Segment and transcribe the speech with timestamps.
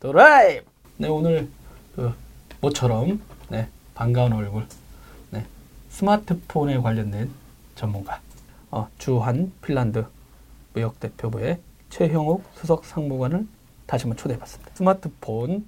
[0.00, 0.64] 드라이브.
[0.96, 1.48] 네 오늘
[1.96, 2.12] 그
[2.60, 4.64] 모처럼 네 반가운 얼굴
[5.30, 5.44] 네
[5.88, 7.28] 스마트폰에 관련된
[7.74, 8.20] 전문가
[8.70, 10.06] 어, 주한 핀란드
[10.72, 13.46] 무역 대표부의 최형욱 수석 상무관을
[13.86, 14.72] 다시 한번 초대해봤습니다.
[14.74, 15.66] 스마트폰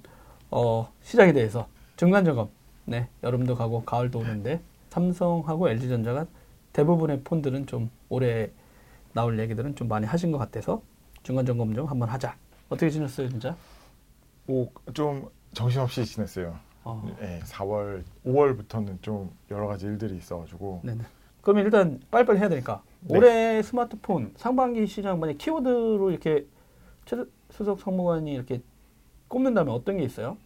[0.49, 1.67] 어, 시장에 대해서
[1.97, 2.49] 중간 점검.
[2.85, 4.61] 네 여름도 가고 가을도 오는데
[4.91, 6.25] 삼성하고 LG전자가
[6.73, 8.49] 대부분의 폰들은 좀 올해
[9.13, 10.81] 나올 얘기들은 좀 많이 하신 것 같아서
[11.23, 12.35] 중간 점검 좀 한번 하자.
[12.69, 13.55] 어떻게 지냈어요, 진짜?
[14.51, 16.59] 오, 좀 정신없이 지냈어요.
[16.83, 21.03] 어, 네, 4월, 5월부터는 좀 여러 가지 일들이 있어가지고 네네.
[21.41, 23.17] 그러면 일단 빨리빨리 해야 되니까 네.
[23.17, 26.45] 올해 스마트폰 상반기 시장 만약 키워드로 이렇게
[27.05, 28.61] 최 수석 상무관이 이렇게
[29.29, 30.37] 꼽는다면 어떤 게 있어요?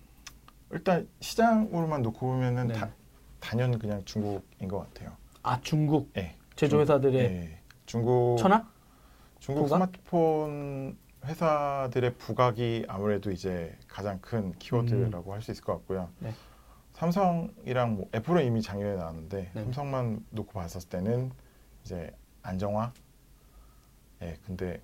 [0.72, 2.74] 일단 시장으로만 놓고 보면은 네.
[2.76, 2.90] 다,
[3.40, 5.14] 단연 그냥 중국인 것 같아요.
[5.42, 8.68] 아 중국 네, 제조회사들의 네, 중국 천하?
[9.40, 9.78] 중국 부각?
[9.78, 16.10] 스마트폰 회사들의 부각이 아무래도 이제 가장 큰 키워드라고 할수 있을 것 같고요.
[16.20, 16.32] 네.
[16.94, 19.64] 삼성이랑 뭐 애플은 이미 작년에 나왔는데 네.
[19.64, 21.32] 삼성만 놓고 봤을 때는
[21.84, 22.94] 이제 안정화.
[24.22, 24.82] 예, 근데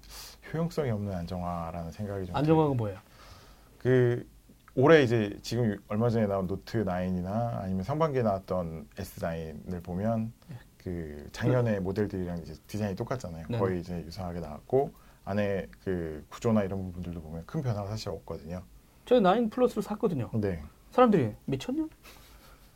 [0.51, 2.99] 효용성이 없는 안정화라는 생각이 좀 안정화가 뭐예요?
[3.77, 4.27] 그
[4.75, 10.33] 올해 이제 지금 얼마 전에 나온 노트 9이나 아니면 상반기에 나왔던 S9을 보면
[10.77, 13.47] 그 작년에 모델들이랑 이제 디자인이 똑같잖아요.
[13.47, 13.59] 네네.
[13.59, 14.91] 거의 이제 유사하게 나왔고
[15.25, 18.63] 안에 그 구조나 이런 부분들도 보면 큰 변화가 사실 없거든요.
[19.05, 20.29] 저 나인 플러스를 샀거든요.
[20.33, 20.61] 네.
[20.91, 21.87] 사람들이 미쳤냐?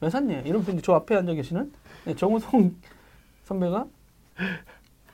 [0.02, 0.40] 왜 샀냐?
[0.40, 1.72] 이러면서 이제 저 앞에 앉아 계시는
[2.06, 2.76] 네, 정우성
[3.44, 3.88] 선배가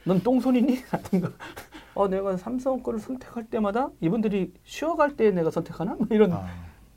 [0.05, 0.83] 넌 똥손이니?
[0.89, 1.31] 같은 거.
[1.93, 5.95] 어, 내가 삼성 거를 선택할 때마다 이분들이 쉬어갈 때 내가 선택하나?
[5.95, 6.47] 뭐 이런 아,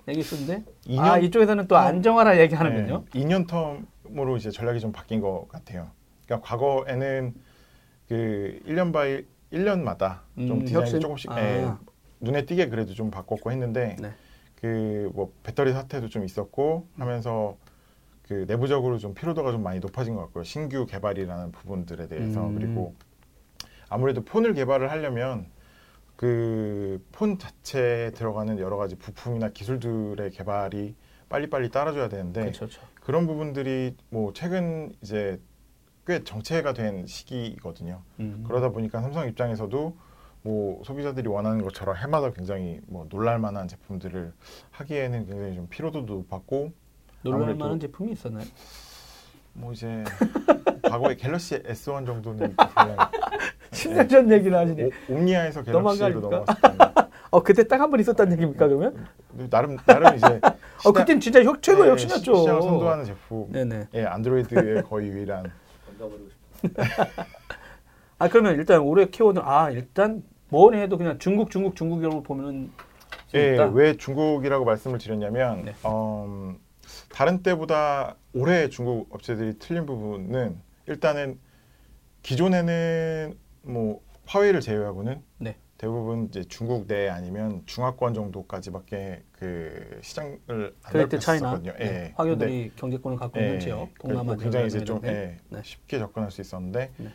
[0.08, 1.78] 얘기 있었는데 2년 아 이쪽에서는 또 텀?
[1.86, 3.04] 안정화라 얘기하는군요.
[3.12, 5.90] 네, 2년 term으로 이제 전략이 좀 바뀐 것 같아요.
[6.24, 7.34] 그러니까 과거에는
[8.08, 11.00] 그 1년 by 1년마다 좀 음, 디자인이 혁신?
[11.00, 11.40] 조금씩 아.
[11.40, 11.70] 예,
[12.20, 14.12] 눈에 띄게 그래도 좀 바꿨고 했는데 네.
[14.60, 17.56] 그뭐 배터리 사태도 좀 있었고 하면서
[18.26, 20.44] 그 내부적으로 좀 피로도가 좀 많이 높아진 것 같고요.
[20.44, 22.54] 신규 개발이라는 부분들에 대해서 음.
[22.54, 22.94] 그리고
[23.88, 25.46] 아무래도 폰을 개발을 하려면
[26.16, 30.94] 그 폰 자체에 들어가는 여러 가지 부품이나 기술들의 개발이
[31.28, 32.60] 빨리빨리 따라줘야 되는데 그렇죠.
[32.60, 32.80] 그렇죠.
[33.00, 35.40] 그런 부분들이 뭐 최근 이제
[36.06, 38.02] 꽤 정체가 된 시기거든요.
[38.20, 38.44] 음.
[38.46, 39.96] 그러다 보니까 삼성 입장에서도
[40.42, 44.32] 뭐 소비자들이 원하는 것처럼 해마다 굉장히 뭐 놀랄만한 제품들을
[44.72, 46.72] 하기에는 굉장히 좀 피로도도 높았고
[47.22, 48.44] 놀랄 아무래도- 만한 제품이 있었나요?
[49.54, 50.04] 뭐 이제
[50.82, 52.96] 과거에 갤럭시 S1 정도는 그냥
[53.70, 54.84] 10년 전 얘기를 하시네.
[55.08, 56.44] 오- 옴니아에서 갤럭시로 때는
[57.30, 59.06] 어 그때 딱 한 번 있었다는 얘기입니까 그러면?
[59.50, 60.40] 나름 나름 이제
[60.84, 62.34] 어 그땐 진짜 혁 최고 네, 혁신이었죠.
[62.34, 63.50] 시- 시장을 선도하는 제품.
[63.50, 63.88] 네네.
[63.94, 65.50] 예, 안드로이드의 거의 유일한
[68.18, 72.70] 아 그러면 일단 올해 키워드 아 일단 뭐니 해도 그냥 중국 중국 중국이라고 보면은
[73.28, 73.58] 수 예.
[73.72, 75.74] 왜 중국이라고 말씀을 드렸냐면 네.
[75.86, 76.58] 음,
[77.10, 81.38] 다른 때보다 올해 중국 업체들이 틀린 부분은 일단은
[82.22, 85.56] 기존에는 뭐 화웨이를 제외하고는 네.
[85.88, 91.72] 대부분 이제 중국 내 아니면 중화권 정도까지밖에 그 시장을 안 Great China 넓혔었거든요.
[91.78, 91.92] 예.
[91.92, 95.60] 네, 화교들이 경제권을 갖고 있는 예, 지역 동남아 굉장히 지역 이제 좀 예, 네.
[95.62, 97.08] 쉽게 접근할 수 있었는데 네.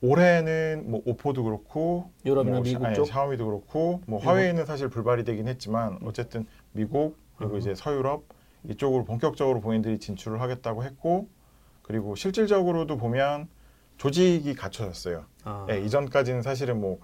[0.00, 3.02] 올해는 뭐 오포도 그렇고 유럽이나 뭐 미국 샤- 쪽?
[3.08, 4.20] 예, 샤오미도 그렇고 뭐.
[4.20, 7.58] 화웨이는 사실 불발이 되긴 했지만 어쨌든 미국 그리고 음.
[7.58, 8.26] 이제 서유럽
[8.68, 11.28] 이쪽으로 본격적으로 본인들이 진출을 하겠다고 했고
[11.82, 13.48] 그리고 실질적으로도 보면
[13.96, 15.24] 조직이 갖춰졌어요.
[15.42, 17.00] 아, 예, 이전까지는 사실은 뭐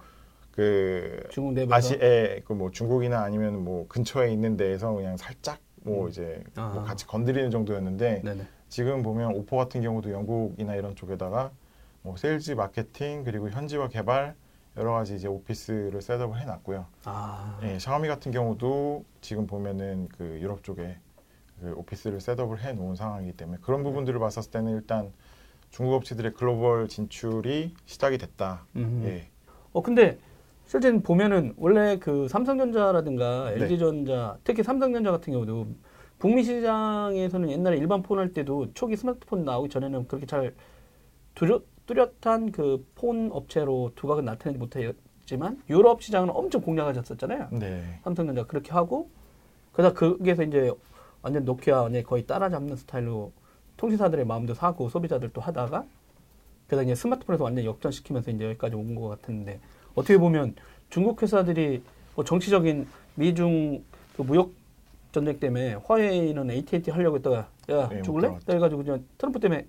[0.59, 6.09] 그 중국 내부에서 아시에 그뭐 중국이나 아니면 뭐 근처에 있는 데에서 그냥 살짝 뭐 음.
[6.09, 6.71] 이제 아.
[6.73, 8.45] 뭐 같이 건드리는 정도였는데 네네.
[8.67, 11.51] 지금 보면 오포 같은 경우도 영국이나 이런 쪽에다가
[12.01, 14.35] 뭐 세일즈 마케팅 그리고 현지화 개발
[14.75, 16.85] 여러 가지 이제 오피스를 setup을 해놨고요.
[17.05, 20.97] 아 예, 샤오미 같은 경우도 지금 보면은 그 유럽 쪽에
[21.61, 25.13] 그 오피스를 셋업을 해놓은 상황이기 때문에 그런 부분들을 봤었을 때는 일단
[25.71, 28.65] 중국 업체들의 글로벌 진출이 시작이 됐다.
[28.75, 29.03] 음.
[29.05, 29.29] 예,
[29.71, 30.19] 어 근데
[30.69, 33.55] 실제 보면은 원래 그 삼성전자라든가 네.
[33.63, 35.65] LG전자 특히 삼성전자 같은 경우도
[36.19, 40.53] 북미 시장에서는 옛날에 일반 폰 할 때도 초기 스마트폰 나오기 전에는 그렇게 잘
[41.33, 47.47] 뚜렷, 뚜렷한 그 폰 업체로 두각은 나타내지 못했지만 유럽 시장은 엄청 공략하셨었잖아요.
[47.53, 49.09] 네, 삼성전자 그렇게 하고
[49.73, 50.71] 그러다 거기에서 이제
[51.23, 53.31] 완전 노키아 완전 거의 따라잡는 스타일로
[53.77, 55.83] 통신사들의 마음도 사고 소비자들도 하다가
[56.67, 59.59] 그러다 이제 스마트폰에서 완전 역전시키면서 이제 여기까지 온 것 같은데
[59.99, 60.55] 어떻게 보면
[60.89, 61.83] 중국 회사들이
[62.15, 63.83] 뭐 정치적인 미중
[64.15, 64.53] 그 무역
[65.11, 68.37] 전쟁 때문에 화웨이는 AT&T 하려고 했다가 야 네, 죽을래?
[68.45, 69.67] 그래가지고 그냥 트럼프 때문에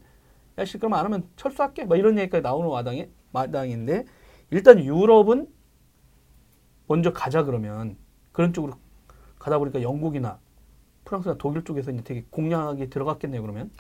[0.57, 4.05] 야씨 그럼 안 하면 철수할게 막 이런 얘기까지 나오는 마당에 마당인데
[4.51, 5.49] 일단 유럽은
[6.87, 7.97] 먼저 가자 그러면
[8.31, 8.75] 그런 쪽으로
[9.39, 10.39] 가다 보니까 영국이나
[11.05, 13.43] 프랑스나 독일 쪽에서 이제 되게 공략이 들어갔겠네요.
[13.43, 13.71] 그러면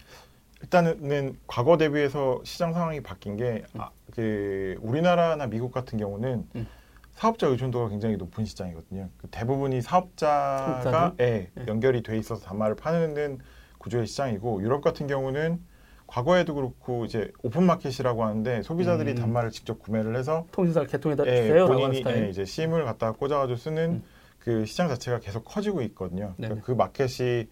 [0.62, 6.66] 일단은 과거 대비해서 시장 상황이 바뀐 게 아, 그 우리나라나 미국 같은 경우는 음.
[7.12, 9.08] 사업자 의존도가 굉장히 높은 시장이거든요.
[9.18, 11.14] 그 대부분이 사업자가?
[11.20, 11.64] 예, 네.
[11.66, 13.38] 연결이 돼 있어서 단말을 파는
[13.78, 15.60] 구조의 시장이고 유럽 같은 경우는
[16.06, 19.16] 과거에도 그렇고 이제 오픈 마켓이라고 하는데 소비자들이 음.
[19.16, 21.66] 단말을 직접 구매를 해서 통신사를 개통에다 예, 주세요.
[21.66, 22.02] 본인이.
[22.06, 24.02] 예, 이제 심을 갖다가 꽂아가지고 쓰는 음.
[24.38, 26.34] 그 시장 자체가 계속 커지고 있거든요.
[26.36, 27.46] 그러니까 그 마켓이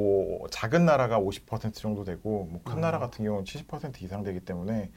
[0.00, 2.80] 뭐 작은 나라가 50% 정도 되고 뭐큰 아.
[2.80, 4.88] 나라 같은 경우는 70% 이상 되기 때문에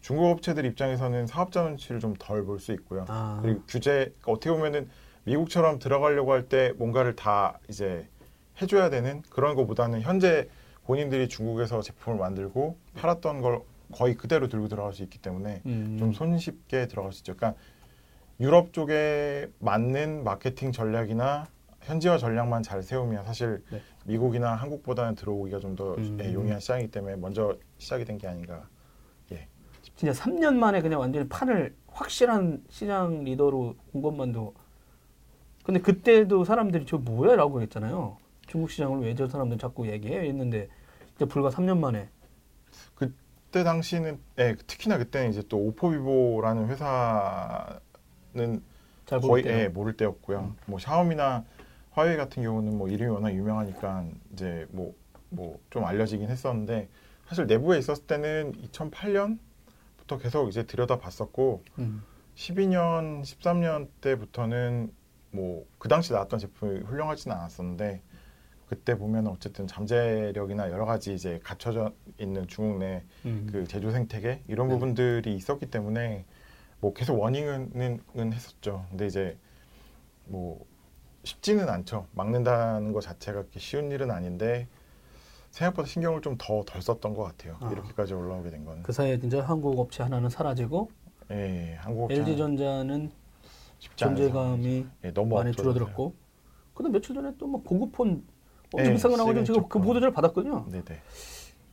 [0.00, 3.04] 중국 업체들 입장에서는 사업자 눈치를 좀 덜 볼 수 있고요.
[3.08, 3.90] 아, 그리고 규제
[4.20, 4.88] 그러니까 어떻게 보면은
[5.24, 8.08] 미국처럼 들어가려고 할 때 뭔가를 다 이제
[8.62, 10.48] 해줘야 되는 그런 것보다는 현재
[10.86, 13.60] 본인들이 중국에서 제품을 만들고 팔았던 걸
[13.92, 17.36] 거의 그대로 들고 들어갈 수 있기 때문에 음, 좀 손쉽게 들어갈 수 있죠.
[17.36, 17.60] 그러니까
[18.40, 21.48] 유럽 쪽에 맞는 마케팅 전략이나
[21.82, 23.80] 현지화 전략만 잘 세우면 사실 네.
[24.12, 26.18] 미국이나 한국보다는 들어오기가 좀더 음.
[26.32, 28.66] 용이한 시장이기 때문에 먼저 시작이 된 게 아닌가.
[29.96, 34.54] 진짜 3년 만에 그냥 완전히 판을 확실한 시장 리더로 온 것만도
[35.64, 38.16] 근데 그때도 사람들이 저 뭐야라고 그랬잖아요.
[38.46, 40.68] 중국 시장을 왜 저 사람들 자꾸 얘기해 했는데
[41.16, 42.08] 이제 불과 3년 만에
[42.94, 48.62] 그때 당시는 예, 특히나 그때는 이제 또 오포비보라는 회사는
[49.06, 50.54] 잘 거의 보일 때 예, 모를 때였고요.
[50.66, 51.44] 뭐 샤오미나
[51.98, 54.94] 화웨이 같은 경우는 뭐 이름이 워낙 유명하니까 이제 뭐
[55.30, 56.88] 뭐 좀 알려지긴 했었는데
[57.26, 62.02] 사실 내부에 있었을 때는 2008년부터 계속 이제 들여다봤었고 음.
[62.34, 64.92] 12년, 13년 때부터는
[65.32, 68.02] 뭐 그 당시 나왔던 제품이 훌륭하지는 않았었는데
[68.68, 73.48] 그때 보면 어쨌든 잠재력이나 여러 가지 이제 갖춰져 있는 중국 내 음.
[73.50, 74.74] 그 제조 생태계 이런 네.
[74.74, 76.24] 부분들이 있었기 때문에
[76.80, 78.86] 뭐 계속 워닝은 은 했었죠.
[78.88, 79.36] 근데 이제
[80.26, 80.64] 뭐
[81.28, 82.06] 쉽지는 않죠.
[82.14, 84.66] 막는다는 것 자체가 그렇게 쉬운 일은 아닌데
[85.50, 87.56] 생각보다 신경을 좀 더 덜 썼던 것 같아요.
[87.60, 87.70] 아.
[87.70, 88.82] 이렇게까지 올라오게 된 거는.
[88.82, 90.90] 그 사이에 진짜 한국 업체 하나는 사라지고
[91.30, 93.10] 예, 한국 LG전자는
[93.78, 94.32] 쉽지 않은 존재감이
[94.62, 94.88] 상황이죠.
[95.04, 95.74] 예, 너무 많이 없어졌어요.
[95.74, 96.14] 줄어들었고
[96.74, 98.24] 근데 며칠 전에 또뭐 고급폰
[98.72, 99.82] 엄청 네, 비싼 거 나오고 지금 그 폰.
[99.82, 100.66] 보도자를 받았거든요.
[100.70, 100.84] 네네.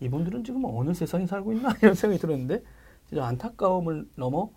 [0.01, 2.61] 이분들은 지금 어느 세상에 살고 있나 이런 생각이 들었는데
[3.07, 4.49] 진짜 안타까움을 넘어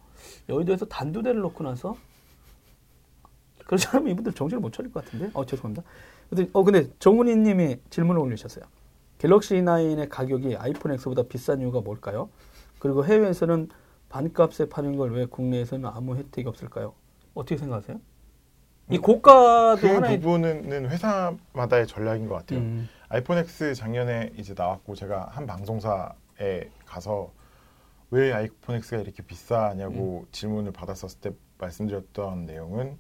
[0.49, 1.97] 여의도에서 단두대를 놓고 나서
[3.69, 5.87] 그렇지 않으면 이분들 정신을 못 차릴 것 같은데 어 죄송합니다.
[6.31, 8.65] 근데 어 근데 정훈이 님이 질문을 올리셨어요.
[9.19, 12.31] 갤럭시 9의 가격이 아이폰 X보다 비싼 이유가 뭘까요?
[12.79, 13.69] 그리고 해외에서는
[14.09, 16.95] 반값에 파는 걸 왜 국내에서는 아무 혜택이 없을까요?
[17.35, 18.01] 어떻게 생각하세요?
[18.91, 22.61] 이 고가도 그 하나의 부분은 회사마다의 전략인 것 같아요.
[22.61, 27.31] 음, 아이폰 X 작년에 이제 나왔고 제가 한 방송사에 가서
[28.11, 30.29] 왜 아이폰 X가 이렇게 비싸냐고 음.
[30.33, 32.97] 질문을 받았었을 때 말씀드렸던 내용은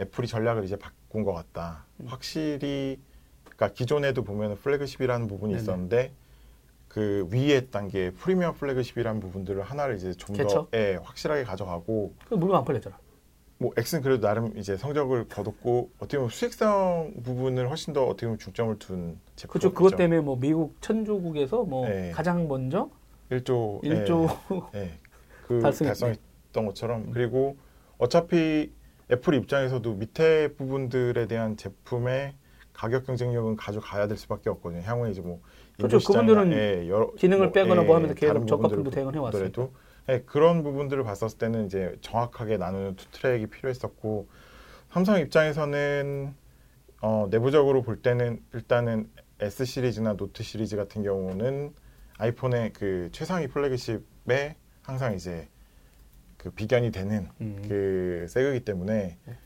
[0.00, 1.84] 애플이 전략을 이제 바꾼 것 같다.
[2.00, 2.06] 음.
[2.06, 2.98] 확실히
[3.44, 5.62] 그러니까 기존에도 보면 flagship이라는 부분이 네네.
[5.62, 6.12] 있었는데
[6.88, 10.36] 그 위에 단계 프리미엄 flagship이라는 부분들을 하나를 이제 좀?
[10.36, 12.98] 더 예, 확실하게 가져가고 그 물건 안 팔렸잖아.
[13.58, 18.38] 뭐 X는 그래도 나름 이제 성적을 거뒀고 어떻게 보면 수익성 부분을 훨씬 더 어떻게 보면
[18.38, 19.52] 중점을 둔 제품.
[19.52, 19.74] 그렇죠.
[19.74, 22.10] 그것 때문에 뭐 미국 천조국에서 뭐 네.
[22.10, 22.88] 가장 먼저
[23.30, 24.28] 1조 일조
[24.74, 24.98] 예,
[25.46, 25.88] 그 달성했네.
[25.88, 27.10] 달성했던 것처럼 음.
[27.12, 27.56] 그리고
[27.98, 28.72] 어차피
[29.12, 32.34] 애플 입장에서도 밑에 부분들에 대한 제품의
[32.72, 34.82] 가격 경쟁력은 가져가야 될 수밖에 없거든요.
[34.82, 35.40] 향후에 이제 뭐
[35.76, 35.98] 그렇죠.
[35.98, 39.48] 그분들은 예, 여러, 기능을 빼거나 뭐 하면서 계속 다른 저가품도 부분들을 대응해 왔으니까.
[39.48, 39.72] 보더라도
[40.08, 44.28] 예, 그런 부분들을 봤었을 때는 이제 정확하게 나누는 two track이 필요했었고
[44.90, 46.34] 삼성 입장에서는
[47.02, 49.08] 어, 내부적으로 볼 때는 일단은
[49.40, 51.72] S 시리즈나 노트 시리즈 같은 경우는
[52.18, 55.48] 아이폰의 그 최상위 flagship에 항상 이제
[56.40, 57.62] 그 비견이 되는 음.
[57.68, 59.38] 그 seg이기 때문에 네.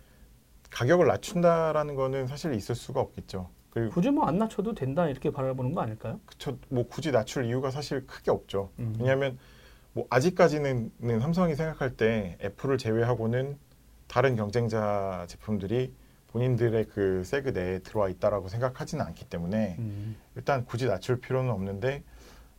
[0.70, 3.50] 가격을 낮춘다라는 거는 사실 있을 수가 없겠죠.
[3.90, 6.20] 굳이 뭐 안 낮춰도 된다 이렇게 바라보는 거 아닐까요?
[6.24, 8.70] 그쵸, 뭐 굳이 낮출 이유가 사실 크게 없죠.
[8.78, 8.94] 음.
[9.00, 9.36] 왜냐하면
[9.92, 13.58] 뭐 아직까지는 는 삼성이 생각할 때 애플을 제외하고는
[14.06, 15.92] 다른 경쟁자 제품들이
[16.28, 20.16] 본인들의 그 세그 내에 들어와 있다라고 생각하지는 않기 때문에 음.
[20.36, 22.04] 일단 굳이 낮출 필요는 없는데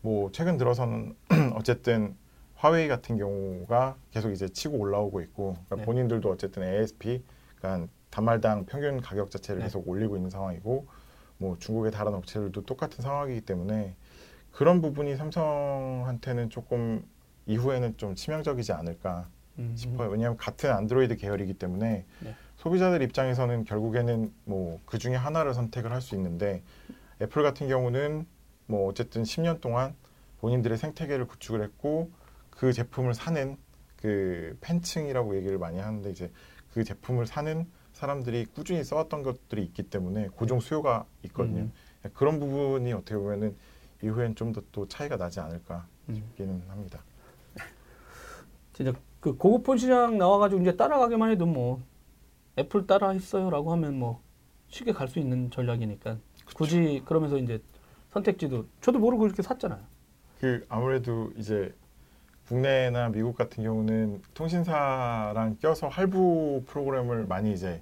[0.02, 1.16] 뭐 최근 들어서는
[1.56, 2.18] 어쨌든
[2.56, 5.86] 화웨이 같은 경우가 계속 이제 치고 올라오고 있고 그러니까 네.
[5.86, 7.24] 본인들도 어쨌든 ASP
[7.58, 9.66] 그러니까 단말당 평균 가격 자체를 네.
[9.66, 10.88] 계속 올리고 있는 상황이고
[11.38, 13.96] 뭐 중국의 다른 업체들도 똑같은 상황이기 때문에
[14.52, 17.06] 그런 부분이 삼성한테는 조금
[17.46, 19.28] 이후에는 좀 치명적이지 않을까
[19.60, 19.74] 음.
[19.76, 20.10] 싶어요.
[20.10, 22.36] 왜냐하면 같은 안드로이드 계열이기 때문에 네.
[22.56, 26.64] 소비자들 입장에서는 결국에는 뭐 그 중에 하나를 선택을 할 수 있는데
[27.22, 28.26] 애플 같은 경우는
[28.68, 29.94] 뭐 어쨌든 10년 동안
[30.40, 32.12] 본인들의 생태계를 구축을 했고
[32.56, 33.58] 그 제품을 사는
[33.98, 36.32] 그 팬층이라고 얘기를 많이 하는데 이제
[36.74, 41.62] 그 제품을 사는 사람들이 꾸준히 써왔던 것들이 있기 때문에 고정 수요가 있거든요.
[41.62, 41.72] 음.
[42.14, 43.56] 그런 부분이 어떻게 보면은
[44.04, 46.16] 이후엔 좀 더 또 차이가 나지 않을까 음.
[46.16, 47.04] 싶기는 합니다.
[48.74, 51.82] 진짜 그 고급폰 시장 나와가지고 이제 따라가기만 해도 뭐
[52.58, 54.22] 애플 따라 했어요라고 하면 뭐
[54.68, 56.18] 쉽게 갈 수 있는 전략이니까
[56.54, 57.62] 굳이 그러면서 이제
[58.10, 59.82] 선택지도 저도 모르고 이렇게 샀잖아요.
[60.40, 61.74] 그 아무래도 이제
[62.48, 67.82] 국내나 미국 같은 경우는 통신사랑 껴서 할부 프로그램을 많이 이제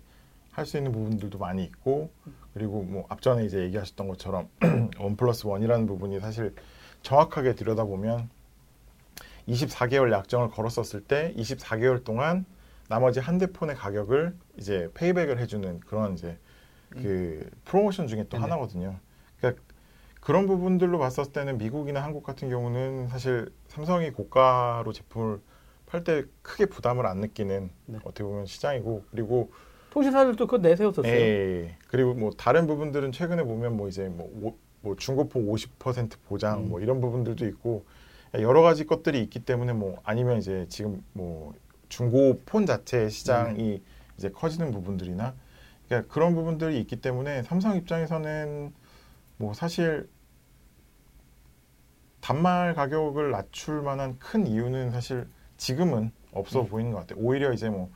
[0.51, 2.11] 할 수 있는 부분들도 많이 있고
[2.53, 4.47] 그리고 뭐 앞전에 이제 얘기하셨던 것처럼
[4.99, 6.53] one plus one이라는 부분이 사실
[7.01, 8.29] 정확하게 들여다보면
[9.47, 12.45] 24개월 약정을 걸었었을 때 24개월 동안
[12.87, 16.37] 나머지 한 대 폰의 가격을 이제 payback을 해주는 그런 이제
[16.91, 18.43] 그 프로모션 중에 또 네네.
[18.43, 18.99] 하나거든요.
[20.23, 25.41] 그런 부분들로 봤었을 때는 미국이나 한국 같은 경우는 사실 삼성이 고가로 제품을
[25.85, 27.99] 팔 때 크게 부담을 안 느끼는 네.
[28.03, 29.51] 어떻게 보면 시장이고 그리고
[29.89, 31.13] 통신사들도 그거 내세웠었어요.
[31.13, 36.59] 예, 그리고 뭐 다른 부분들은 최근에 보면 뭐 이제 뭐, 오- 뭐 중고폰 50% 보장
[36.63, 36.69] 음.
[36.69, 37.85] 뭐 이런 부분들도 있고
[38.35, 41.53] 여러 가지 것들이 있기 때문에 뭐 아니면 이제 지금 뭐
[41.89, 43.83] 중고폰 자체 시장이
[44.17, 45.35] 이제 커지는 부분들이나
[45.87, 48.73] 그러니까 그런 부분들이 있기 때문에 삼성 입장에서는
[49.37, 50.07] 뭐 사실
[52.23, 55.27] 단말 가격을 낮출 만한 큰 이유는 사실
[55.57, 56.67] 지금은 없어 음.
[56.67, 57.19] 보이는 것 같아요.
[57.19, 57.91] 오히려 이제 뭐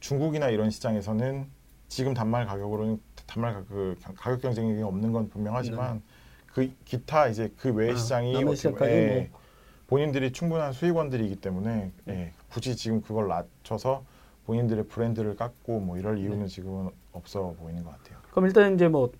[0.00, 1.46] 중국이나 이런 시장에서는
[1.86, 6.02] 지금 단말 가격으로는 단말 가, 그 가격 경쟁력이 없는 건 분명하지만
[6.46, 9.40] 그 기타 이제 그 외의 아, 시장이 보면, 예, 뭐.
[9.86, 14.04] 본인들이 충분한 수익원들이기 때문에 예, 굳이 지금 그걸 낮춰서
[14.44, 16.46] 본인들의 브랜드를 깎고 뭐 이럴 이유는 네.
[16.46, 18.18] 지금은 없어 보이는 것 같아요.
[18.32, 19.12] 그럼 일단 이제 뭐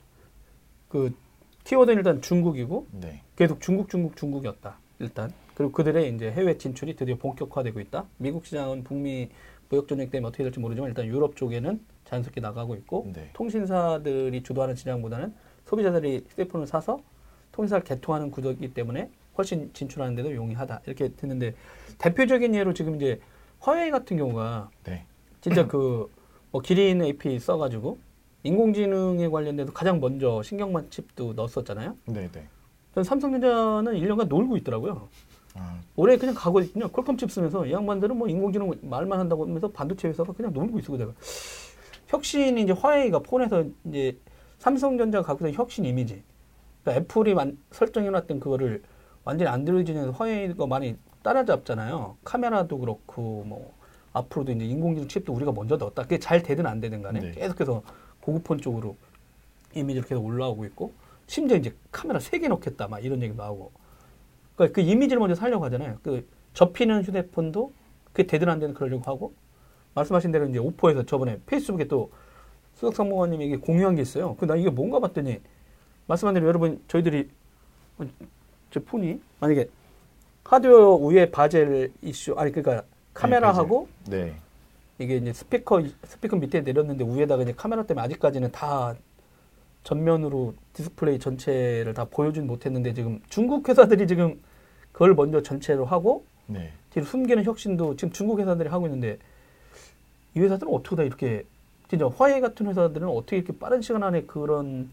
[0.93, 1.11] 그
[1.64, 5.33] 키워드는 일단 중국이고 네, 계속 중국 중국 중국이었다 일단.
[5.54, 8.07] 그리고 그들의 이제 해외 진출이 드디어 본격화되고 있다.
[8.16, 9.28] 미국 시장은 북미
[9.69, 14.75] 무역 전쟁 때문에 어떻게 될지 모르지만 일단 유럽 쪽에는 자연스럽게 나가고 있고 네, 통신사들이 주도하는
[14.75, 15.35] 시장보다는
[15.66, 17.00] 소비자들이 휴대폰을 사서
[17.52, 20.83] 통신사를 개통하는 구조이기 때문에 훨씬 진출하는 데도 용이하다.
[20.87, 21.54] 이렇게 됐는데
[21.99, 23.21] 대표적인 예로 지금 이제
[23.61, 25.04] 화웨이 같은 경우가 네,
[25.40, 26.09] 진짜 그
[26.52, 27.99] 뭐 기린 API 써가지고
[28.45, 31.97] 인공지능에 관련돼서 가장 먼저 신경만 칩도 넣었었잖아요.
[32.07, 32.49] 네, 네.
[32.95, 35.09] 전 삼성전자는 1년간 놀고 있더라고요.
[35.55, 36.89] 아, 올해 그냥 가고 있군요.
[36.89, 40.93] 퀄컴 칩 쓰면서 이 양반들은 뭐 인공지능 말만 한다고 하면서 반도체 회사가 그냥 놀고 있어
[40.93, 41.13] 그대가.
[42.09, 44.19] 혁신이 이제 화웨이가 폰에서 이제
[44.59, 46.23] 삼성전자가 갖고 있는 혁신 이미지.
[46.83, 48.83] 그러니까 애플이 만, 설정해놨던 그거를
[49.25, 52.17] 완전히 안드로이드에서 화웨이가 많이 따라잡잖아요.
[52.25, 53.75] 카메라도 그렇고 뭐
[54.13, 56.03] 앞으로도 이제 인공지능 칩도 우리가 먼저 넣었다.
[56.03, 57.31] 그게 잘 되든 안 되든 간에 네.
[57.31, 57.83] 계속해서
[58.23, 58.97] 고급폰 쪽으로
[59.75, 60.93] 이미지를 계속 올라오고 있고
[61.26, 63.71] 심지어 이제 카메라 세 개 넣겠다 막 이런 얘기도 나오고
[64.57, 65.99] 그러니까 그 이미지를 먼저 살려고 하잖아요.
[66.02, 67.73] 그 접히는 휴대폰도
[68.12, 69.33] 그게 되든 안 되든 그러려고 하고
[69.95, 72.11] 말씀하신 대로 이제 오포에서 저번에 페이스북에 또
[72.76, 74.35] 수석상 무관님이 이게 공유한 게 있어요.
[74.37, 75.41] 그 나 이게 뭔가 봤더니
[76.07, 77.29] 말씀한 대로 여러분 저희들이
[77.99, 78.05] 어,
[78.71, 79.69] 제 폰이 만약에
[80.45, 84.35] 하드웨어 위에 베젤 이슈 아니 그러니까 카메라하고 네,
[84.99, 88.95] 이게 이제 스피커 스피커 밑에 내렸는데 위에다가 이제 카메라 때문에 아직까지는 다
[89.85, 94.41] 전면으로 디스플레이 전체를 다 보여주진 못했는데 지금 중국 회사들이 지금
[94.93, 96.73] 그걸 먼저 전체로 하고 네.
[96.91, 99.19] 뒤로 숨기는 혁신도 지금 중국 회사들이 하고 있는데
[100.35, 101.45] 이 회사들은 어떻게 다 이렇게
[101.89, 104.91] 진짜 화웨이 같은 회사들은 어떻게 이렇게 빠른 시간 안에 그런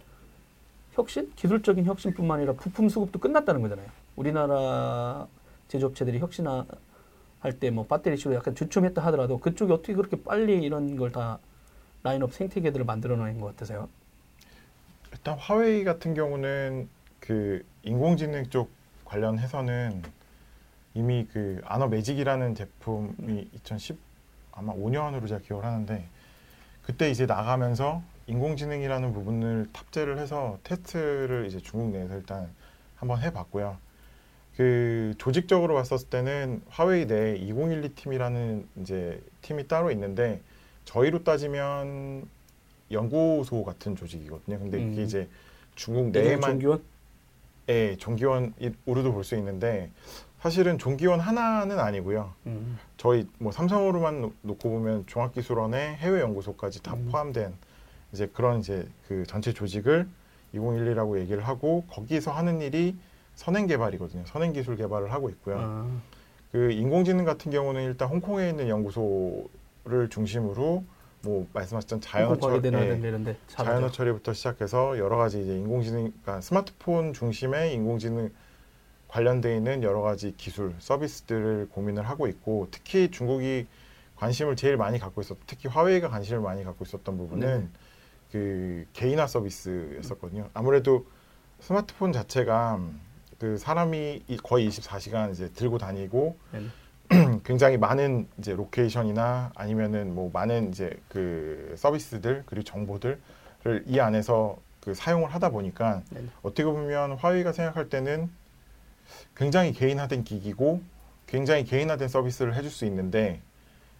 [0.93, 3.87] 혁신 기술적인 혁신뿐만 아니라 부품 수급도 끝났다는 거잖아요.
[4.15, 5.27] 우리나라
[5.67, 6.45] 제조업체들이 혁신
[7.39, 11.39] 할 때 뭐 배터리 이슈로 약간 주춤했다 하더라도 그쪽이 어떻게 그렇게 빨리 이런 걸 다
[12.03, 13.89] 라인업 생태계들을 만들어내는 것 같으세요?
[15.11, 16.87] 일단 화웨이 같은 경우는
[17.19, 18.69] 그 인공지능 쪽
[19.05, 20.01] 관련해서는
[20.93, 23.97] 이미 그 아너 매직이라는 제품이 2010
[24.51, 26.05] 아마 5년으로 제가 기억을 하는데
[26.83, 32.49] 그때 이제 나가면서 인공지능이라는 부분을 탑재를 해서 테스트를 이제 중국 내에서 일단
[32.95, 33.77] 한번 해봤고요.
[34.57, 40.41] 그 조직적으로 봤었을 때는 화웨이 내 2012 팀이라는 이제 팀이 따로 있는데
[40.85, 42.27] 저희로 따지면
[42.91, 44.59] 연구소 같은 조직이거든요.
[44.59, 44.91] 근데 음.
[44.93, 45.27] 이게 이제
[45.75, 46.83] 중국 내에만 정기원
[47.69, 49.91] 예, 종기원으로도 볼 수 있는데
[50.39, 52.33] 사실은 종기원 하나는 아니고요.
[52.47, 52.79] 음.
[52.97, 57.09] 저희 뭐 삼성으로만 놓- 놓고 보면 종합기술원의 해외 연구소까지 다 음.
[57.11, 57.53] 포함된
[58.11, 60.07] 이제 그런 이제 그 전체 조직을
[60.55, 62.95] 2012라고 얘기를 하고 거기서 하는 일이
[63.39, 64.23] 선행 개발이거든요.
[64.25, 65.57] 선행 기술 개발을 하고 있고요.
[65.57, 65.87] 아,
[66.51, 70.83] 그 인공지능 같은 경우는 일단 홍콩에 있는 연구소를 중심으로
[71.21, 77.73] 뭐 말씀하셨던 자연어 처리, 예, 자연어 처리부터 시작해서 여러 가지 이제 인공지능, 그러니까 스마트폰 중심의
[77.75, 78.29] 인공지능
[79.07, 83.67] 관련돼 있는 여러 가지 기술 서비스들을 고민을 하고 있고 특히 중국이
[84.17, 87.67] 관심을 제일 많이 갖고 있었 특히 화웨이가 관심을 많이 갖고 있었던 부분은 네.
[88.33, 90.49] 그 개인화 서비스였었거든요.
[90.53, 91.05] 아무래도
[91.61, 92.81] 스마트폰 자체가
[93.39, 96.67] 그 사람이 이- 거의 24시간 이제 들고 다니고 네네.
[97.43, 103.19] 굉장히 많은 이제 로케이션이나 아니면은 뭐 많은 이제 그 서비스들 그리고 정보들을
[103.87, 106.27] 이 안에서 그 사용을 하다 보니까 네네.
[106.43, 108.29] 어떻게 보면 화웨이가 생각할 때는
[109.35, 110.81] 굉장히 개인화된 기기고
[111.25, 113.41] 굉장히 개인화된 서비스를 해줄 수 있는데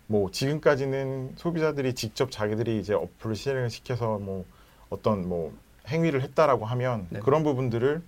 [0.08, 4.46] 뭐 지금까지는 소비자들이 직접 자기들이 이제 어플을 실행을 시켜서 뭐
[4.90, 5.56] 어떤 뭐
[5.88, 7.20] 행위를 했다라고 하면 네.
[7.20, 8.02] 그런 부분들을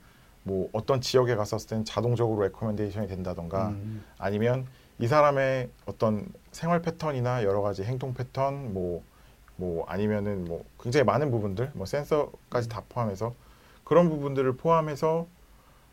[0.44, 4.66] 뭐 어떤 지역에 갔었을 때는 자동적으로 recommendation이 된다던가 음, 아니면
[5.00, 11.72] 이 사람의 어떤 생활 패턴이나 여러 가지 행동 패턴 뭐뭐 아니면은 뭐 굉장히 많은 부분들
[11.74, 13.34] 뭐 센서까지 다 포함해서
[13.84, 15.28] 그런 부분들을 포함해서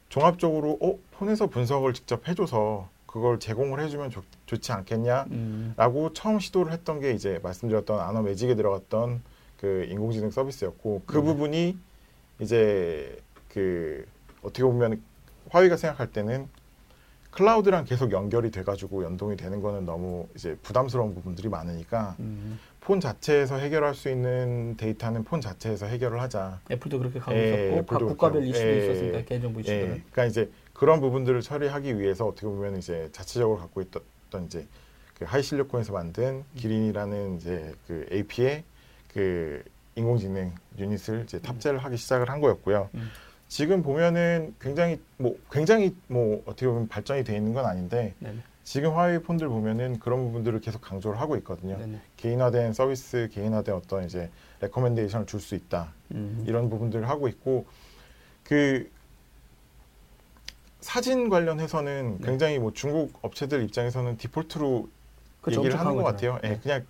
[0.09, 0.99] 종합적으로 어?
[1.12, 7.12] 폰에서 분석을 직접 해줘서 그걸 제공을 해주면 좋, 좋지 않겠냐라고 음, 처음 시도를 했던 게
[7.12, 9.23] 이제 말씀드렸던 아너 매직에 들어갔던
[9.59, 11.25] 그 인공지능 서비스였고 그 음.
[11.25, 11.78] 부분이
[12.40, 14.07] 이제 그
[14.42, 15.02] 어떻게 보면
[15.50, 16.49] 화웨이가 생각할 때는
[17.30, 22.59] 클라우드랑 계속 연결이 돼가지고 연동이 되는 거는 너무 이제 부담스러운 부분들이 많으니까 음.
[22.80, 26.61] 폰 자체에서 해결할 수 있는 데이터는 폰 자체에서 해결을 하자.
[26.71, 29.83] 애플도 그렇게 가고 예, 있었고 각 국가별 이슈도 예, 있었으니까 개인정보 이슈들은.
[29.83, 34.66] 예, 그러니까 이제 그런 부분들을 처리하기 위해서 어떻게 보면 이제 자체적으로 갖고 있던 이제
[35.18, 38.64] 그 하이실리콘에서 만든 기린이라는 이제 그 AP의
[39.12, 39.62] 그
[39.97, 42.88] 인공지능 유닛을 이제 탑재를 하기 시작을 한 거였고요.
[42.95, 43.11] 음.
[43.49, 48.38] 지금 보면은 굉장히 뭐 굉장히 뭐 어떻게 보면 발전이 돼 있는 건 아닌데 네네.
[48.62, 51.78] 지금 화웨이 폰들 보면은 그런 부분들을 계속 강조를 하고 있거든요.
[51.78, 52.00] 네네.
[52.19, 55.93] 개인화된 서비스, 개인화된 어떤 이제 recommendation을 줄 수 있다.
[56.12, 56.45] 음.
[56.47, 57.64] 이런 부분들을 하고 있고
[58.45, 58.90] 그
[60.81, 62.26] 사진 관련해서는 네.
[62.26, 64.88] 굉장히 뭐 중국 업체들 입장에서는 디폴트로
[65.40, 66.05] 그쵸, 얘기를 엄청 하는 것.
[66.05, 66.38] 같아요.
[66.45, 66.61] 예, 네.
[66.62, 66.87] 그냥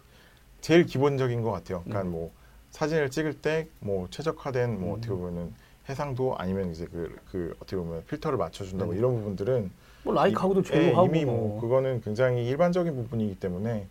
[0.60, 1.82] 제일 기본적인 것 같아요.
[1.84, 2.08] 그러니까 네.
[2.10, 2.32] 뭐
[2.72, 4.98] 사진을 찍을 때 뭐 최적화된 뭐 음.
[4.98, 5.54] 어떻게 보면은
[5.88, 8.98] 해상도 아니면 이제 그, 그 어떻게 보면 필터를 맞춰준다 뭐 네.
[8.98, 9.70] 이런 부분들은
[10.04, 13.86] 뭐 라이카하고도 이- 예, 적용하고 이미 뭐 그거는 굉장히 일반적인 부분이기 때문에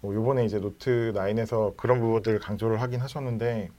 [0.00, 3.70] 뭐 요번에 이제 노트 9에서 그런 부분들을 강조를 하긴 하셨는데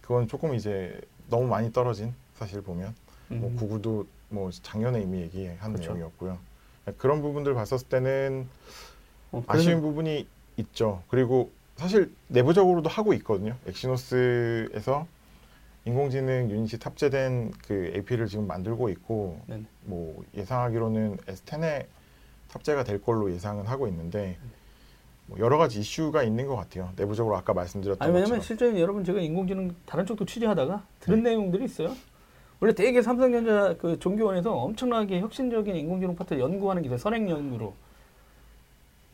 [0.00, 2.94] 그건 조금 이제 너무 많이 떨어진 사실 보면
[3.28, 3.56] 뭐 음.
[3.56, 5.92] 구글도 뭐 작년에 이미 얘기한 그렇죠.
[5.92, 6.38] 내용이었고요.
[6.98, 8.46] 그런 부분들 봤었을 때는
[9.32, 10.26] 어, 아쉬운 부분이
[10.58, 11.02] 있죠.
[11.08, 13.56] 그리고 사실 내부적으로도 하고 있거든요.
[13.66, 15.06] 엑시노스에서
[15.86, 19.62] 인공지능 유닛이 탑재된 그 AP를 지금 만들고 있고 네네.
[19.84, 21.86] 뭐 예상하기로는 S10에
[22.48, 24.36] 탑재가 될 걸로 예상은 하고 있는데
[25.26, 26.92] 뭐 여러 가지 이슈가 있는 것 같아요.
[26.96, 31.30] 내부적으로 아까 말씀드렸던 아니 왜냐면 실제 여러분 제가 인공지능 다른 쪽도 취재하다가 들은 네.
[31.30, 31.94] 내용들이 있어요.
[32.58, 36.96] 원래 되게 삼성전자 그 종기원에서 엄청나게 혁신적인 인공지능 파트 연구하는 게.
[36.98, 37.74] 선행 연구로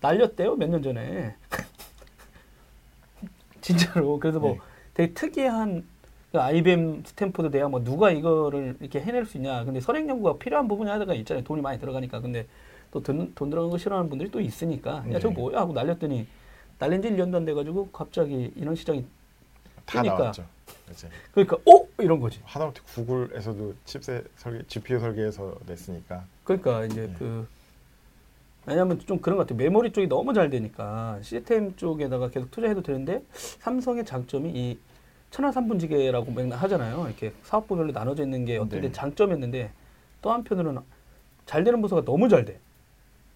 [0.00, 1.36] 날렸대요 몇 년 전에.
[3.60, 4.58] 진짜로 그래서 뭐 네.
[4.94, 5.91] 되게 특이한 그
[6.40, 9.64] IBM 스탠포드 대학 뭐 누가 이거를 이렇게 해낼 수 있냐.
[9.64, 11.44] 근데 선행 연구가 필요한 부분이 하나가 있잖아요.
[11.44, 12.20] 돈이 많이 들어가니까.
[12.20, 12.46] 근데
[12.90, 15.40] 또돈 들어간 거 싫어하는 분들이 또 있으니까 야 저거 네.
[15.40, 16.26] 뭐야 하고 날렸더니
[16.78, 19.02] 날린 지 1년도 안 돼가지고 갑자기 인원 시장이
[19.86, 20.18] 다 그러니까.
[20.18, 20.44] 나왔죠.
[20.90, 22.40] 이제 그러니까 어 이런 거지.
[22.44, 27.14] 하다못해 구글에서도 칩셋 설계, GPU 설계해서 냈으니까 그러니까 이제 네.
[27.18, 27.46] 그
[28.66, 29.56] 왜냐하면 좀 그런 것 같아요.
[29.56, 34.78] 메모리 쪽이 너무 잘 되니까 시스템 쪽에다가 계속 투자해도 되는데 삼성의 장점이 이
[35.32, 37.06] 천하 삼분지계라고 맨날 하잖아요.
[37.06, 38.92] 이렇게 사업부별로 나눠져 있는 게 어떤 때 네.
[38.92, 39.72] 장점이었는데
[40.20, 40.82] 또 한편으로는
[41.46, 42.60] 잘 되는 부서가 너무 잘 돼.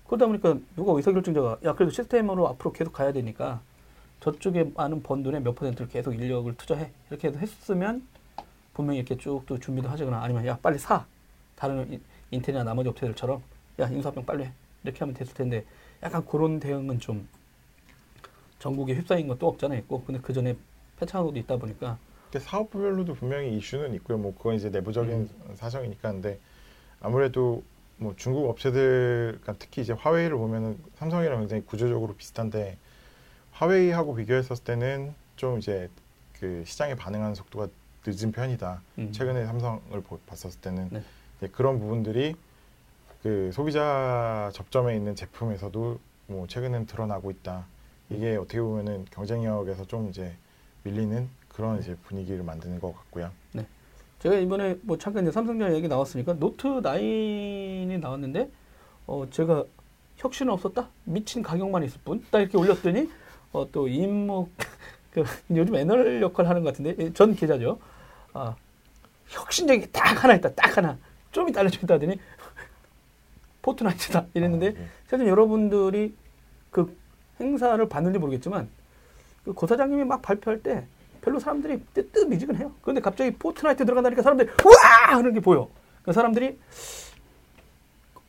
[0.07, 3.61] 그러다 보니까 누가 의사결정자가 야 그래도 시스템으로 앞으로 계속 가야 되니까
[4.21, 8.07] 저쪽에 많은 번 돈의 몇 퍼센트를 계속 인력을 투자해 이렇게 해서 했으면
[8.75, 11.07] 분명히 이렇게 쭉 또 준비도 하거나 아니면 야 빨리 사
[11.57, 13.43] 다른 인- 인텔이나 나머지 업체들처럼
[13.81, 14.53] 야 인수합병 빨리 해
[14.85, 15.65] 이렇게 하면 됐을 텐데
[16.03, 17.27] 약간 그런 대응은 좀
[18.59, 20.55] 전국에 휩싸인 것도 없잖아요 있고 근데 그 전에
[20.99, 21.99] 것도 있다 보니까
[22.31, 24.19] 근데 사업부별로도 분명히 이슈는 있고요.
[24.19, 25.55] 뭐 그건 이제 내부적인 음.
[25.55, 26.39] 사정이니까 근데
[27.01, 27.63] 아무래도
[27.99, 32.77] 뭐 중국 업체들 그러니까 특히 이제 화웨이를 보면은 삼성이랑 굉장히 구조적으로 비슷한데
[33.53, 35.89] 화웨이하고 비교했었을 때는 좀 이제
[36.39, 37.69] 그 시장에 반응하는 속도가
[38.07, 38.83] 늦은 편이다.
[38.99, 39.13] 음.
[39.13, 41.03] 최근에 삼성을 보- 봤었을 때는 네.
[41.39, 42.35] 이제 그런 부분들이
[43.23, 47.67] 그 소비자 접점에 있는 제품에서도 뭐 최근엔 드러나고 있다.
[48.11, 50.37] 이게 어떻게 보면은 경쟁력에서 좀 이제
[50.91, 53.31] 밀리는 그런 이제 분위기를 만드는 것 같고요.
[54.21, 58.49] 제가 이번에 뭐 잠깐 이제 삼성전자 얘기 나왔으니까 노트 9이 나왔는데
[59.07, 59.65] 어 제가
[60.17, 60.89] 혁신은 없었다?
[61.05, 63.11] 미친 가격만 있을 뿐딱 이렇게 올렸더니
[63.53, 64.51] 어 또 임목
[65.13, 67.79] 그 요즘 애널 역할 하는 것 같은데 예, 전 계좌죠.
[68.33, 68.55] 아
[69.29, 70.97] 혁신적인 게딱 하나 있다 딱 하나.
[71.33, 72.19] 좀 이따 알려주겠다 하더니
[73.63, 74.27] 포트나이트다.
[74.35, 74.89] 이랬는데 아, 예.
[75.07, 76.15] 사실 여러분들이
[76.71, 76.97] 그
[77.41, 78.73] 행사를 봤는지 모르겠지만 그
[79.55, 80.87] 고 사장님이 막 발표할 때
[81.21, 82.73] 별로 사람들이 뜨뜻미지근해요.
[82.83, 85.69] 그런데 갑자기 포트나이트 들어간다니까 사람들이 우와 하는 게 보여.
[86.03, 86.59] 그 사람들이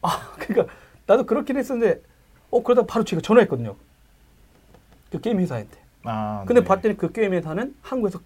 [0.02, 0.74] 아 그러니까
[1.06, 2.02] 나도 그렇긴 했었는데
[2.50, 3.76] 어 그러다 바로 제가 전화했거든요.
[5.12, 5.78] 그 게임 회사한테.
[6.04, 6.68] 아, 근데 네.
[6.68, 8.20] 봤더니 그 게임 회사는 한국에서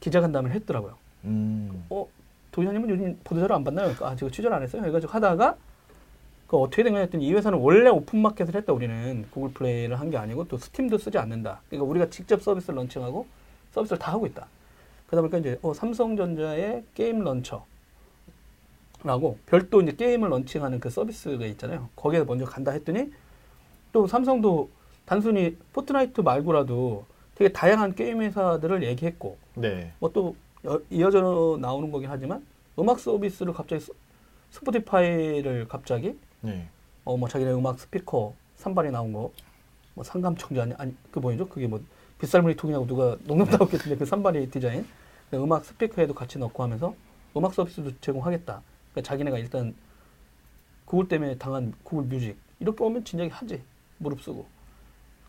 [0.00, 0.96] 기자간담회를 했더라고요.
[1.24, 1.84] 음.
[1.90, 2.06] 어
[2.52, 3.94] 도현님은 요즘 보도 자료 안 봤나요?
[4.00, 4.84] 아 제가 취재를 안 했어요.
[4.84, 5.56] 해가지고 하다가
[6.54, 10.16] 그 어떻게 된 거냐 했더니 이 회사는 원래 오픈마켓을 했다 우리는 구글 플레이를 한 게
[10.16, 11.60] 아니고 또 스팀도 쓰지 않는다.
[11.68, 13.26] 그러니까 우리가 직접 서비스를 런칭하고
[13.72, 14.46] 서비스를 다 하고 있다.
[15.08, 17.64] 그러다 보니까 이제 어, 삼성전자의 게임 런처
[19.02, 21.88] 라고 별도 이제 게임을 런칭하는 그 서비스가 있잖아요.
[21.96, 23.12] 거기에 먼저 간다 했더니
[23.92, 24.70] 또 삼성도
[25.06, 29.92] 단순히 포트나이트 말고라도 되게 다양한 게임 회사들을 얘기했고 네.
[29.98, 30.36] 뭐또
[30.90, 32.46] 이어져 나오는 거긴 하지만
[32.78, 33.84] 음악 서비스를 갑자기
[34.52, 36.68] 스포티파이를 갑자기 네.
[37.04, 39.30] 어 뭐 자기네 음악 스피커 산발이 나온 거
[39.94, 41.48] 뭐 상감청자 아니 아니 그 뭐죠?
[41.48, 41.80] 그게 뭐
[42.18, 44.84] 빗살무늬 통이라고 누가 농담도 없겠는데 그 산발이 디자인
[45.30, 46.94] 그 음악 스피커에도 같이 넣고 하면서
[47.36, 48.62] 음악 서비스도 제공하겠다.
[48.92, 49.74] 그러니까 자기네가 일단
[50.84, 53.62] 구글 때문에 당한 구글 뮤직 이렇게 오면 진작에 하지
[53.98, 54.46] 무릎쓰고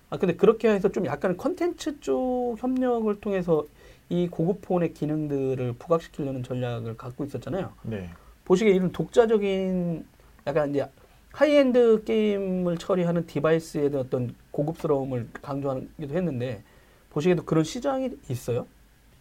[0.09, 3.65] 아 근데 그렇게 해서 좀 약간 컨텐츠 쪽 협력을 통해서
[4.09, 7.71] 이 고급 폰의 기능들을 부각시키려는 전략을 갖고 있었잖아요.
[7.83, 8.09] 네.
[8.45, 10.05] 보시기에 이런 독자적인
[10.47, 10.87] 약간 이제
[11.35, 16.63] 하이엔드 게임을 처리하는 디바이스에 대한 어떤 고급스러움을 강조하기도 했는데
[17.09, 18.65] 보시기에도 그런 시장이 있어요?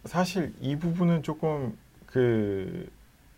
[0.05, 2.89] 사실 이 부분은 조금 그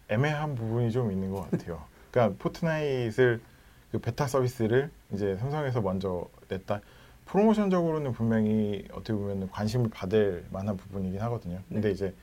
[0.09, 1.83] 애매한 부분이 좀 있는 것 같아요.
[2.11, 3.41] 그러니까 포트나잇을
[3.91, 6.81] 그 베타 서비스를 이제 삼성에서 먼저 냈다.
[7.25, 11.61] 프로모션적으로는 분명히 어떻게 보면 관심을 받을 만한 부분이긴 하거든요.
[11.67, 11.91] 근데 네.
[11.93, 12.13] 이제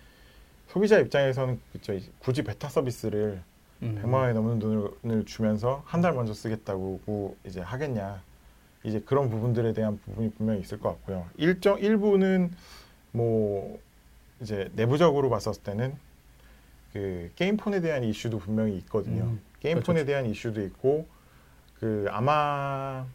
[0.68, 3.42] 소비자 입장에서는 그쵸, 굳이 베타 서비스를
[3.84, 4.00] 음.
[4.02, 4.58] 100만 원이 넘는
[5.02, 8.20] 돈을 주면서 한 달 먼저 쓰겠다고 이제 하겠냐.
[8.82, 11.26] 이제 그런 부분들에 대한 부분이 분명히 있을 것 같고요.
[11.36, 12.52] 일정 일부는
[13.12, 13.78] 뭐
[14.40, 15.94] 이제 내부적으로 봤었을 때는
[16.92, 19.22] 그 게임폰에 대한 이슈도 분명히 있거든요.
[19.24, 19.40] 음.
[19.60, 20.06] 게임폰에 그렇죠.
[20.06, 21.06] 대한 이슈도 있고
[21.80, 23.06] 그 아마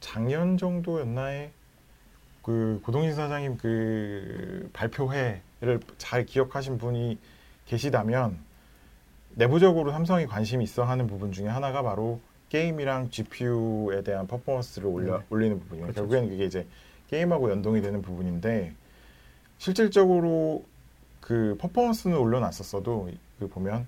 [0.00, 1.50] 작년 정도였나에
[2.42, 7.18] 그 고동진 사장님 그 발표회를 잘 기억하신 분이
[7.66, 8.38] 계시다면
[9.34, 15.24] 내부적으로 삼성이 관심이 있어 하는 부분 중에 하나가 바로 게임이랑 GPU에 대한 퍼포먼스를 올려, 네.
[15.30, 15.86] 올리는 부분이에요.
[15.86, 16.00] 그렇죠.
[16.02, 16.66] 결국에는 그게 이제
[17.08, 18.72] 게임하고 연동이 되는 부분인데
[19.58, 20.64] 실질적으로
[21.20, 23.86] 그 퍼포먼스는 올려놨었어도 그 보면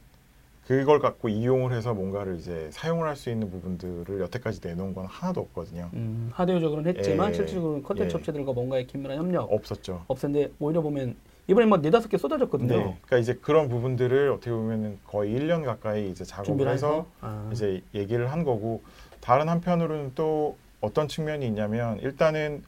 [0.67, 5.43] 그걸 갖고 이용을 해서 뭔가를 이제 사용을 할 수 있는 부분들을 여태까지 내놓은 건 하나도
[5.43, 5.91] 없거든요.
[5.93, 8.19] 음, 하드웨어적으로는 했지만 예, 실질적으로는 컨텐츠 예.
[8.19, 10.05] 업체들과 뭔가의 긴밀한 협력 없었죠.
[10.09, 12.69] 없었는데 오히려 보면 이번에 뭐 네다섯 개 쏟아졌거든요.
[12.69, 12.83] 네.
[12.83, 17.51] 그러니까 이제 그런 부분들을 어떻게 보면은 거의 1년 가까이 이제 작업을 해서 아.
[17.53, 18.83] 이제 얘기를 한 거고
[19.21, 22.63] 다른 한편으로는 또 어떤 측면이 있냐면 일단은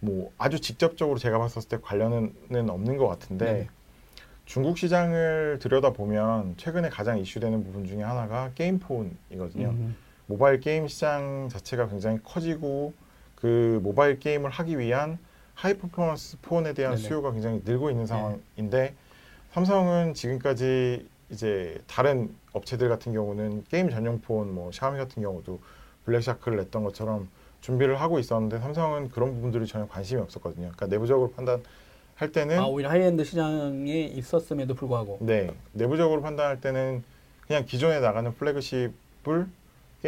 [0.00, 2.32] 뭐 아주 직접적으로 제가 봤었을 때 관련은
[2.68, 3.68] 없는 것 같은데 네.
[4.44, 9.68] 중국 시장을 들여다보면 최근에 가장 이슈되는 부분 중에 하나가 게임폰이거든요.
[9.68, 9.96] 음.
[10.26, 12.92] 모바일 게임 시장 자체가 굉장히 커지고
[13.34, 15.18] 그 모바일 게임을 하기 위한
[15.54, 17.08] high performance 폰에 대한 네네.
[17.08, 18.08] 수요가 굉장히 늘고 있는 네.
[18.08, 18.94] 상황인데 네.
[19.52, 25.60] 삼성은 지금까지 이제 다른 업체들 같은 경우는 게임 전용 폰, 뭐 샤오미 같은 경우도
[26.04, 27.28] 블랙샤크를 냈던 것처럼
[27.60, 30.72] 준비를 하고 있었는데 삼성은 그런 부분들이 전혀 관심이 없었거든요.
[30.74, 31.62] 그러니까 내부적으로 판단
[32.16, 37.02] 할 때는 아 오히려 하이엔드 시장에 있었음에도 불구하고 네 내부적으로 판단할 때는
[37.46, 39.46] 그냥 기존에 나가는 플래그십을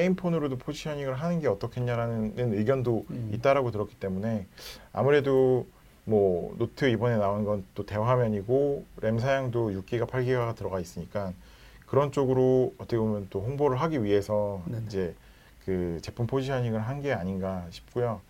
[0.01, 3.31] 게임폰으로도 포지셔닝을 하는 게 어떻겠냐라는 의견도 음.
[3.33, 4.47] 있다라고 들었기 때문에
[4.93, 5.67] 아무래도
[6.05, 11.33] 뭐 노트 이번에 나온 건 또 대화면이고 램 사양도 6기가 8기가가 들어가 있으니까
[11.87, 14.85] 그런 쪽으로 어떻게 보면 또 홍보를 하기 위해서 네네.
[14.87, 15.15] 이제
[15.65, 18.21] 그 제품 포지셔닝을 한 게 아닌가 싶고요.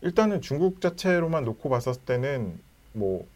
[0.00, 2.58] 일단은 중국 자체로만 놓고 봤었을 때는
[2.92, 3.26] 뭐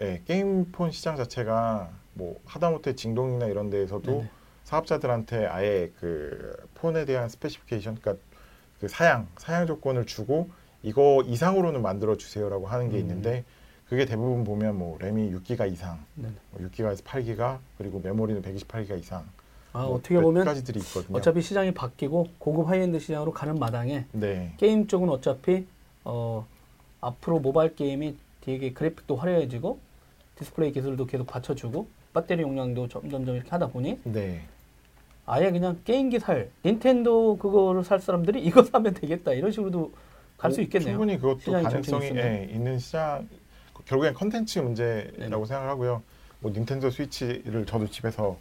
[0.00, 4.30] 예, 게임폰 시장 자체가 뭐 하다못해 징동이나 이런 데에서도 네네.
[4.64, 8.22] 사업자들한테 아예 그 폰에 대한 specification, 그러니까
[8.78, 10.50] 그 사양, 사양 조건을 주고
[10.82, 13.00] 이거 이상으로는 만들어 주세요라고 하는 게 음.
[13.00, 13.44] 있는데
[13.88, 16.28] 그게 대부분 보면 뭐 램이 6기가 이상, 네.
[16.50, 19.24] 뭐 6기가에서 8기가 그리고 메모리는 128기가 이상.
[19.72, 21.18] 아 뭐 어떻게 보면 가지들이 있거든요.
[21.18, 24.52] 어차피 시장이 바뀌고 고급 하이엔드 시장으로 가는 마당에 네.
[24.58, 25.66] 게임 쪽은 어차피
[26.04, 26.46] 어
[27.00, 29.78] 앞으로 모바일 게임이 되게 그래픽도 화려해지고
[30.36, 34.42] 디스플레이 기술도 계속 받쳐주고 배터리 용량도 점점점 이렇게 하다 보니 네.
[35.26, 39.92] 아예 그냥 게임기 살 닌텐도 그거를 살 사람들이 이거 사면 되겠다 이런 식으로도
[40.36, 40.92] 갈수 있겠네요.
[40.92, 43.28] 충분히 그것도 가능성이 예, 있는 시장
[43.86, 45.46] 결국엔 컨텐츠 문제라고.
[45.46, 46.02] 생각하고요.
[46.40, 48.36] 뭐 닌텐도 스위치를 저도 집에서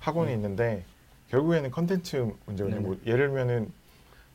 [0.00, 0.34] 하고는 네.
[0.34, 0.84] 있는데
[1.30, 2.80] 결국에는 컨텐츠 문제거든요.
[2.80, 3.72] 뭐 예를 들면은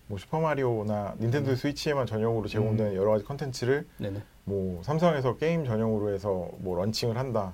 [0.07, 1.55] 뭐 슈퍼마리오나 닌텐도 음.
[1.55, 4.21] 스위치에만 전용으로 제공되는 여러 가지 컨텐츠를 네네.
[4.43, 7.53] 뭐 삼성에서 게임 전용으로 해서 뭐 런칭을 한다.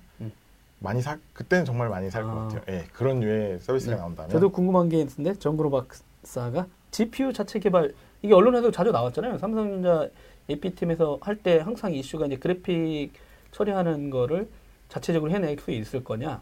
[0.79, 0.83] 음.
[0.83, 2.47] 많이 사 그때는 정말 많이 살것 아.
[2.47, 2.61] 같아요.
[2.69, 3.99] 예, 그런 류의 서비스가 네.
[3.99, 9.37] 나온다면 저도 궁금한 게 있는데 정그로 박사가 GPU 자체 개발 이게 언론에도 자주 나왔잖아요.
[9.37, 10.09] 삼성전자
[10.49, 13.11] AP 팀에서 할 때 항상 이슈가 이제 그래픽
[13.51, 14.47] 처리하는 거를
[14.89, 16.41] 자체적으로 해낼 수 있을 거냐.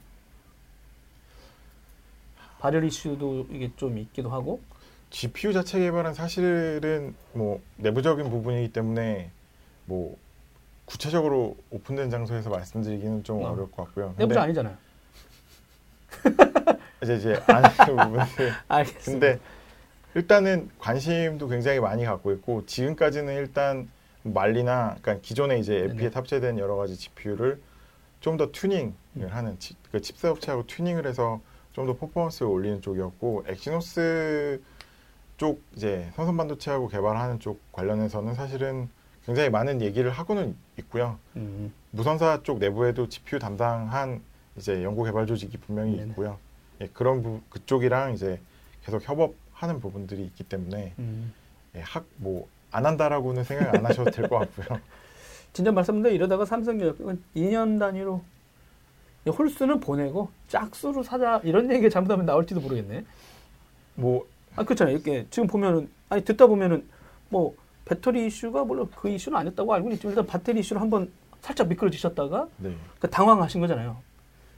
[2.59, 4.59] 발열 이슈도 이게 좀 있기도 하고.
[5.11, 9.29] GPU 자체 개발은 사실은 뭐 내부적인 부분이기 때문에
[9.85, 10.17] 뭐
[10.85, 13.51] 구체적으로 오픈된 장소에서 말씀드리기는 좀 어.
[13.51, 14.13] 어려울 것 같고요.
[14.17, 14.75] 내부자 아니잖아요.
[17.03, 17.69] 이제 이제 아는
[18.67, 19.03] 알겠습니다.
[19.27, 19.39] 근데
[20.13, 23.89] 일단은 관심도 굉장히 많이 갖고 있고 지금까지는 일단
[24.23, 25.93] 말리나 그러니까 기존에 이제 네네.
[25.93, 27.61] AP에 탑재된 여러 가지 GPU를
[28.21, 29.27] 좀 더 튜닝을 음.
[29.29, 31.41] 하는 치, 그 칩셋 업체하고 튜닝을 해서
[31.73, 34.61] 좀 더 퍼포먼스를 올리는 쪽이었고 엑시노스
[35.37, 38.89] 쪽 이제 선선 반도체하고 개발하는 쪽 관련해서는 사실은
[39.25, 41.17] 굉장히 많은 얘기를 하고는 있고요.
[41.35, 44.21] 음, 무선사 쪽 내부에도 GPU 담당한
[44.55, 46.09] 이제 연구 개발 조직이 분명히 네네.
[46.11, 46.37] 있고요.
[46.81, 48.39] 예, 그런 부, 그쪽이랑 이제
[48.83, 51.33] 계속 협업하는 부분들이 있기 때문에 음.
[51.75, 54.79] 예, 학뭐 안 한다라고는 생각 안 하셔도 될 것 같고요.
[55.53, 57.01] 진짜 말씀드려 이러다가 삼성전자
[57.35, 58.21] 2년 단위로
[59.27, 63.05] 홀수는 보내고 짝수로 사자 이런 얘기가 잘못하면 나올지도 모르겠네.
[63.95, 64.25] 뭐
[64.57, 64.95] 아 그렇잖아요.
[64.95, 66.87] 이렇게 지금 보면은 아니 듣다 보면은
[67.29, 72.47] 뭐 배터리 이슈가 물론 그 이슈는 아니었다고 알고 있지만 일단 배터리 이슈를 한번 살짝 미끄러지셨다가
[72.57, 72.73] 네.
[72.99, 73.97] 그 당황하신 거잖아요.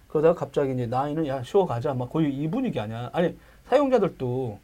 [0.08, 3.10] 그러다가 갑자기 이제 나이는 야 쉬어 가자 막 거의 이 분위기 아니야.
[3.12, 3.38] 아니
[3.68, 4.60] 사용자들도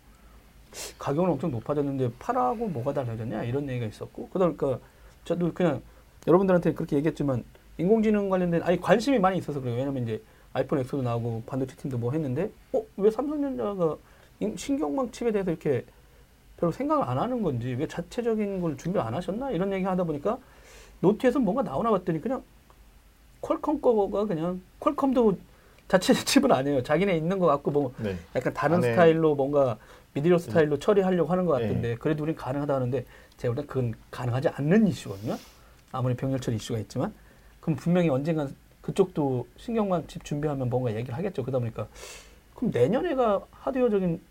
[0.97, 4.79] 가격은 엄청 높아졌는데 팔하고 뭐가 달라졌냐 이런 얘기가 있었고 그러니까
[5.25, 5.81] 저도 그냥
[6.25, 7.43] 여러분들한테 그렇게 얘기했지만
[7.77, 9.75] 인공지능 관련된 아니 관심이 많이 있어서 그래요.
[9.75, 10.21] 왜냐면 이제
[10.53, 13.97] 아이폰 엑스도 나오고 반도체 팀도 뭐 했는데 어 왜 삼성전자가
[14.39, 15.83] 인- 신경망 칩에 대해서 이렇게
[16.57, 20.37] 별로 생각을 안 하는 건지 왜 자체적인 걸 준비 안 하셨나 이런 얘기 하다 보니까
[21.01, 22.43] 노트에서 뭔가 나오나 봤더니 그냥
[23.41, 25.37] 퀄컴 거가 그냥 퀄컴도
[25.87, 26.83] 자체 칩은 아니에요.
[26.83, 28.15] 자기네 있는 것 같고 뭐 네.
[28.35, 29.77] 약간 다른 안에- 스타일로 뭔가
[30.13, 31.67] 미디어 스타일로 처리하려고 하는 것 네.
[31.67, 33.05] 같은데 그래도 우린 가능하다 하는데
[33.37, 35.35] 제가 볼땐 그건 가능하지 않는 이슈거든요.
[35.91, 37.13] 아무리 병렬 처리 이슈가 있지만
[37.59, 41.43] 그럼 분명히 언젠간 그쪽도 신경망 칩 준비하면 뭔가 얘기를 하겠죠.
[41.43, 41.87] 그러다 보니까
[42.55, 44.21] 그럼 내년에가 하드웨어적인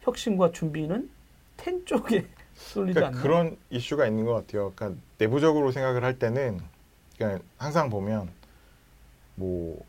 [0.00, 1.08] 혁신과 준비는
[1.58, 3.22] 텐 쪽에 쏠리지 그러니까 않나?
[3.22, 4.72] 그런 이슈가 있는 것 같아요.
[4.74, 6.58] 그러니까 내부적으로 생각을 할 때는
[7.18, 8.30] 그러니까 항상 보면
[9.34, 9.84] 뭐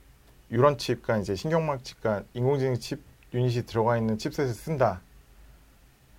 [0.52, 3.02] 유런 칩과 이제 신경망 칩과 인공지능 칩
[3.34, 5.02] 유닛이 들어가 있는 칩셋을 쓴다.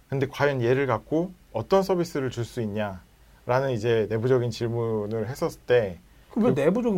[0.09, 5.99] 근데 과연 얘를 갖고 어떤 서비스를 줄 수 있냐라는 이제 내부적인 질문을 했었을 때
[6.33, 6.93] 그왜 내부적으으로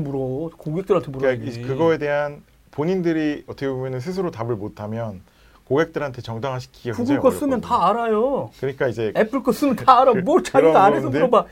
[0.47, 0.57] 물어?
[0.57, 1.61] 고객들한테 그러니까 물어야지.
[1.61, 5.23] 이- 그거에 대한 본인들이 어떻게 보면 스스로 답을 못하면
[5.73, 7.63] 고객들한테 정당화시키기가 구글 거 쓰면.
[7.63, 8.51] 다 알아요.
[8.61, 10.13] 그러니까 이제 애플 거 쓰면 다 알아.
[10.13, 11.09] 그- 뭘 자기가 안 해서?
[11.09, 11.47] 물어봐.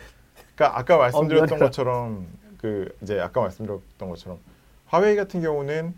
[0.55, 1.67] 그러니까 아까 말씀드렸던 미안해라.
[1.67, 2.27] 것처럼
[2.59, 4.39] 그 이제 아까 말씀드렸던 것처럼
[4.87, 5.95] 화웨이 같은 경우는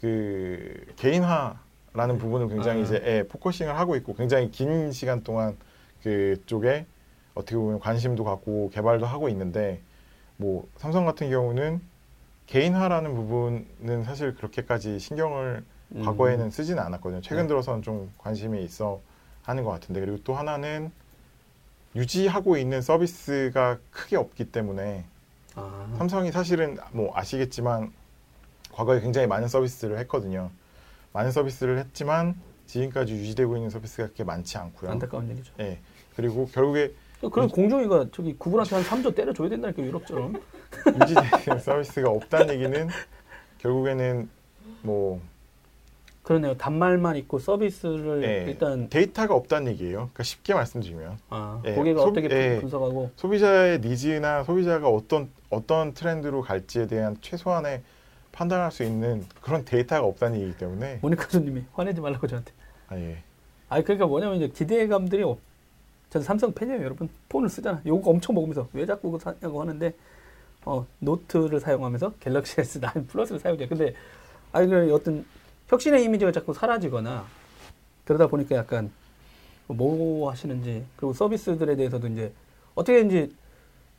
[0.00, 2.84] 그 개인화라는 부분을 굉장히 아.
[2.84, 5.56] 이제 예, focusing을 하고 있고 굉장히 긴 시간 동안
[6.04, 6.86] 그쪽에
[7.34, 9.80] 어떻게 보면 관심도 갖고 개발도 하고 있는데
[10.36, 11.80] 뭐 삼성 같은 경우는
[12.46, 16.02] 개인화라는 부분은 사실 그렇게까지 신경을 음.
[16.04, 17.20] 과거에는 쓰지는 않았거든요.
[17.20, 17.48] 최근 네.
[17.48, 19.00] 들어서는 좀 관심이 있어
[19.42, 20.90] 하는 것 같은데 그리고 또 하나는
[21.94, 25.04] 유지하고 있는 서비스가 크게 없기 때문에
[25.54, 27.92] 아, 삼성이 사실은 뭐 아시겠지만
[28.72, 30.50] 과거에 굉장히 많은 서비스를 했거든요.
[31.12, 32.34] 많은 서비스를 했지만
[32.66, 34.90] 지금까지 유지되고 있는 서비스가 그렇게 많지 않고요.
[34.90, 35.52] 안타까운 얘기죠.
[35.60, 35.78] 예.
[36.16, 36.94] 그리고 결국에
[37.30, 40.40] 그럼 공정위가 저기 구글한테 한 3조 때려줘야 된다니까 유럽처럼.
[40.86, 42.88] 유지되는 서비스가 없다는 얘기는
[43.58, 44.28] 결국에는
[44.80, 45.20] 뭐
[46.22, 46.56] 그러네요.
[46.56, 49.96] 단말만 있고 서비스를 예, 일단 데이터가 없다는 얘기예요.
[50.12, 52.60] 그러니까 쉽게 말씀드리면 아, 예, 고객가 소- 어떻게 예.
[52.60, 57.82] 분석하고 소비자의 니즈나 소비자가 어떤 어떤 트렌드로 갈지에 대한 최소한의
[58.30, 62.52] 판단할 수 있는 그런 데이터가 없다는 얘기이기 때문에 모니카 손님이 화내지 말라고 저한테.
[62.88, 63.18] 아, 예.
[63.68, 65.38] 아 그러니까 뭐냐면 이제 기대감들이 없.
[66.10, 67.08] 저는 삼성 팬이에요, 여러분.
[67.30, 67.80] 폰을 쓰잖아.
[67.86, 69.92] 욕 엄청 먹으면서 왜 자꾸 그거 사냐고 하는데
[70.64, 73.66] 어, 노트를 사용하면서 갤럭시 S9 플러스를 사용해.
[73.66, 73.94] 근데
[74.52, 75.24] 아니 그 어떤
[75.68, 77.24] 혁신의 이미지가 자꾸 사라지거나
[78.04, 78.90] 그러다 보니까 약간
[79.66, 82.32] 뭐 하시는지 그리고 서비스들에 대해서도 이제
[82.74, 83.30] 어떻게 이제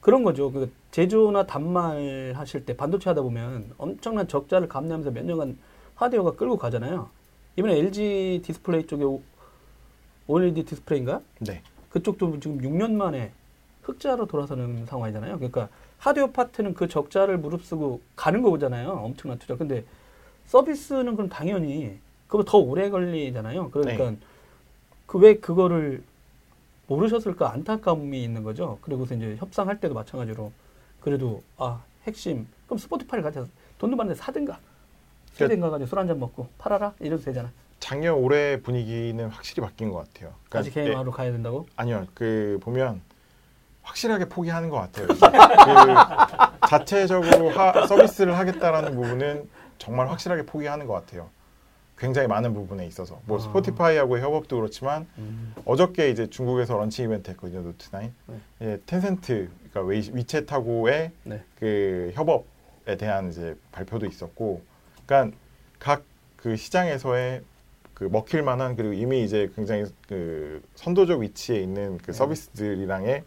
[0.02, 0.52] 그런 거죠.
[0.52, 5.58] 그 제조나 단말 하실 때 반도체 하다 보면 엄청난 적자를 감내하면서 몇 년간
[5.96, 7.10] 하드웨어가 끌고 가잖아요.
[7.56, 9.22] 이번에 LG 디스플레이 쪽에 오-
[10.28, 11.22] OLED 디스플레이인가?
[11.40, 11.62] 네.
[11.90, 13.32] 그쪽도 지금 6년 만에
[13.84, 15.38] 흑자로 돌아서는 상황이잖아요.
[15.38, 18.90] 그러니까 하드웨어 파트는 그 적자를 무릅쓰고 가는 거잖아요.
[18.90, 19.56] 엄청난 투자.
[19.56, 19.86] 근데
[20.58, 23.72] 서비스는 그럼 당연히 그거 더 오래 걸리잖아요.
[23.72, 24.14] 그러니까
[25.08, 26.04] 그왜 그거를
[26.86, 28.78] 모르셨을까 안타까움이 있는 거죠.
[28.82, 30.52] 그리고서 이제 협상할 때도 마찬가지로
[31.02, 34.60] 그래도 아 핵심 그럼 스포티파이를 가져서 돈도 많은데 사든가
[35.34, 37.50] 사든가 가지고 술 한 잔 먹고 팔아라 이래도 되잖아.
[37.80, 40.34] 작년 올해 분위기는 확실히 바뀐 것 같아요.
[40.50, 41.66] 그러니까 다시 게임하러 가야 된다고?
[41.76, 43.02] 아니요, 그 보면
[43.82, 45.08] 확실하게 포기하는 것 같아요.
[45.08, 49.50] 그 자체적으로 하, 서비스를 하겠다라는 부분은
[49.84, 51.30] 정말 확실하게 포기하는 것 같아요.
[51.98, 53.42] 굉장히 많은 부분에 있어서 뭐 아.
[53.42, 55.54] 스포티파이하고의 협업도 그렇지만 음.
[55.66, 57.98] 어저께 이제 중국에서 런칭 이벤트 했거든요 노트 9.
[57.98, 58.12] 네.
[58.62, 61.44] 예, 텐센트 그러니까 위, 위챗하고의 네.
[61.60, 64.62] 그 협업에 대한 이제 발표도 있었고,
[65.06, 65.38] 그러니까
[65.80, 66.04] 각
[66.44, 67.42] 그 시장에서의
[67.94, 72.12] 그 먹힐 만한 그리고 이미 이제 굉장히 그 선도적 위치에 있는 그 네.
[72.12, 73.24] 서비스들이랑의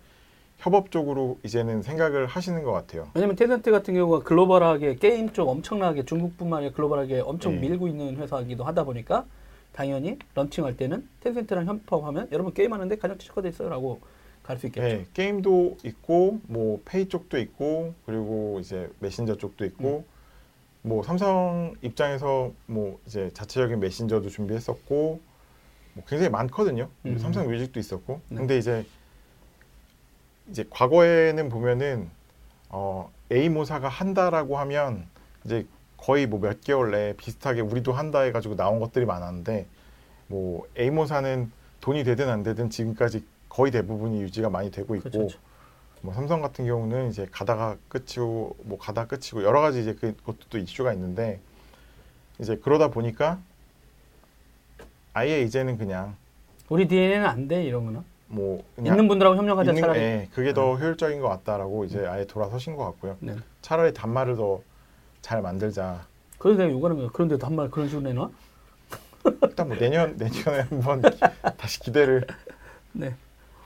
[0.59, 3.09] 협업적으로 이제는 생각을 하시는 것 같아요.
[3.15, 7.69] 왜냐면 텐센트 같은 경우가 글로벌하게 게임 쪽 엄청나게 중국뿐만 아니라 글로벌하게 엄청 네.
[7.69, 9.27] 밀고 있는 회사이기도 하다 보니까
[9.73, 14.01] 당연히 런칭할 때는 텐센트랑 협업하면 여러분 게임하는데 가장 최적화돼 있어요라고
[14.43, 14.87] 갈 수 있겠죠.
[14.87, 20.89] 네, 게임도 있고 뭐 페이 쪽도 있고 그리고 이제 메신저 쪽도 있고 음.
[20.89, 25.21] 뭐 삼성 입장에서 뭐 이제 자체적인 메신저도 준비했었고
[25.95, 26.89] 뭐 굉장히 많거든요.
[27.05, 27.19] 음.
[27.19, 28.37] 삼성 뮤직도 있었고 네.
[28.37, 28.87] 근데 이제
[30.51, 32.11] 이제 과거에는 보면은
[32.69, 35.07] 어 A 모사가 한다라고 하면
[35.45, 39.67] 이제 거의 뭐 몇 개월 내에 비슷하게 우리도 한다 해가지고 나온 것들이 많았는데
[40.29, 45.39] 뭐 A 모사는 돈이 되든 안 되든 지금까지 거의 대부분이 유지가 많이 되고 있고 그렇죠.
[46.03, 50.59] 뭐 삼성 같은 경우는 이제 가다가 끝이고 뭐 가다 끝이고 여러 가지 이제 그것도 또
[50.59, 51.41] 이슈가 있는데
[52.39, 53.39] 이제 그러다 보니까
[55.15, 56.15] 아예 이제는 그냥
[56.69, 59.99] 우리 DNA는 안 돼 이런 거는 뭐 있는 분들하고 협력하자 있는- 차라리.
[60.01, 63.17] 예, 그게 더 효율적인 것 같다라고 이제 아예 돌아서신 것 같고요.
[63.21, 63.37] 네.
[63.63, 64.63] 차라리 단말을 더
[65.23, 66.07] 잘 만들자.
[66.39, 67.09] 그래서 내가 요구하는 거야.
[67.13, 68.31] 그런데 도한말 그런 식으로 내놔?
[69.43, 71.03] 일단 뭐 내년 내년에 한번
[71.57, 72.25] 다시 기대를
[72.93, 73.13] 네.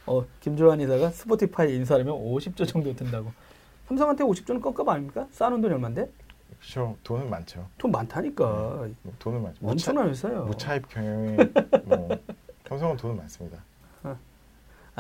[0.07, 3.31] 어, 김조한 이사가 스포티파이 인수하려면 50조 정도 든다고.
[3.88, 5.27] 삼성한테 50조는 껌껌 아닙니까?
[5.33, 6.09] 쌓아놓은 돈이 얼만데?
[6.61, 6.96] 그렇죠.
[7.05, 7.66] 돈은 많죠.
[7.77, 8.44] 돈 많다니까.
[9.03, 9.59] 뭐 돈은 많죠.
[9.62, 10.44] 엄청난 회사예요.
[10.44, 11.37] 무차입 경영에
[11.85, 12.09] 뭐
[12.68, 13.59] 삼성은 돈은 많습니다.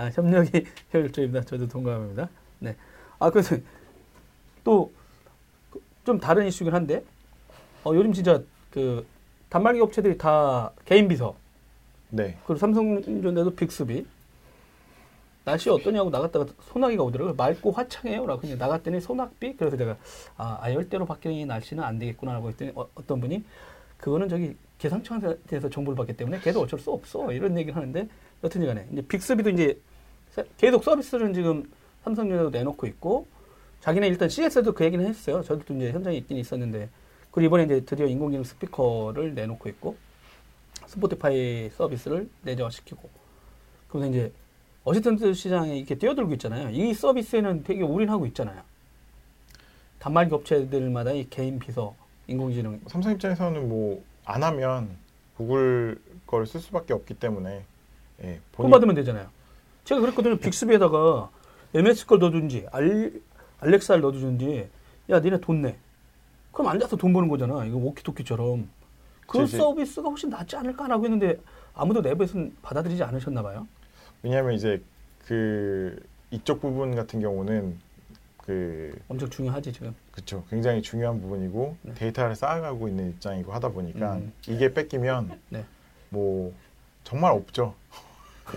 [0.00, 1.42] 아, 협력이 효율적입니다.
[1.42, 2.28] 저도 동감합니다.
[2.60, 2.74] 네.
[3.18, 3.56] 아, 그래서
[4.64, 4.90] 또
[6.02, 7.04] 좀 다른 이슈긴 한데,
[7.84, 9.06] 어, 요즘 진짜 그
[9.50, 11.36] 단말기 업체들이 다 개인 비서,
[12.08, 12.38] 네.
[12.46, 14.06] 그리고 삼성전자도 빅스비.
[15.44, 17.34] 날씨 어떠냐고 나갔다가 소나기가 오더라고요.
[17.34, 18.24] 맑고 화창해요.
[18.26, 19.56] 라고 그냥 나갔더니 소낙비.
[19.56, 19.96] 그래서 제가
[20.38, 23.44] 아, 아열대로 바뀌는 이 날씨는 안 되겠구나라고 했더니 어, 떤 분이
[23.98, 27.30] 그거는 저기 기상청한테서 정보를 받기 때문에 걔도 어쩔 수 없어.
[27.32, 28.08] 이런 얘기를 하는데
[28.42, 29.78] 여튼지 간에 이제 빅스비도 이제 세-
[30.56, 31.70] 계속 서비스는 지금
[32.04, 33.26] 삼성전자도 내놓고 있고
[33.80, 35.42] 자기네 일단 CS도 그 얘기는 했어요.
[35.42, 36.88] 저도 또 이제 현장에 있긴 있었는데
[37.30, 39.96] 그리고 이번에 이제 드디어 인공지능 스피커를 내놓고 있고
[40.86, 43.08] 스포티파이 서비스를 내재화시키고
[43.88, 44.32] 그러면서 이제
[44.84, 46.70] assistant 시장에 이렇게 뛰어들고 있잖아요.
[46.70, 48.62] 이 서비스에는 되게 올인하고 있잖아요.
[49.98, 51.94] 단말기 업체들마다 이 개인 비서,
[52.26, 54.90] 인공지능 삼성 입장에서는 뭐 안 하면
[55.36, 57.64] 구글 걸 쓸 수밖에 없기 때문에
[58.22, 59.28] 예, 돈 본인- 받으면 되잖아요.
[59.90, 60.36] 제가 그랬거든요.
[60.36, 61.30] 빅스비에다가
[61.74, 63.12] MS 걸 넣어준지, 알,
[63.58, 64.68] 알렉사를 넣어주든지,
[65.10, 65.76] 야, 니네 돈 내.
[66.52, 67.64] 그럼 앉아서 돈 버는 거잖아.
[67.64, 68.68] 이거 워키토키처럼.
[69.26, 71.40] 그 그치, 서비스가 훨씬 낫지 않을까라고 했는데
[71.74, 73.66] 아무도 내부에서는 받아들이지 않으셨나 봐요.
[74.22, 74.80] 왜냐하면 이제
[75.26, 76.00] 그
[76.30, 77.76] 이쪽 부분 같은 경우는
[78.36, 79.92] 그 엄청 중요하지, 지금.
[80.12, 81.94] 그쵸 굉장히 중요한 부분이고 네.
[81.94, 84.32] 데이터를 쌓아가고 있는 입장이고 하다 보니까 음.
[84.46, 85.64] 이게 뺏기면 네.
[86.10, 86.54] 뭐
[87.02, 87.74] 정말 없죠.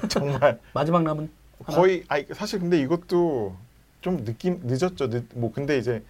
[0.10, 1.30] 정말 마지막 남은
[1.64, 1.78] 하나?
[1.78, 3.56] 거의 아니 사실 근데 이것도
[4.02, 5.10] 좀 느낌 늦었죠.
[5.10, 6.04] 늦, 뭐 근데 이제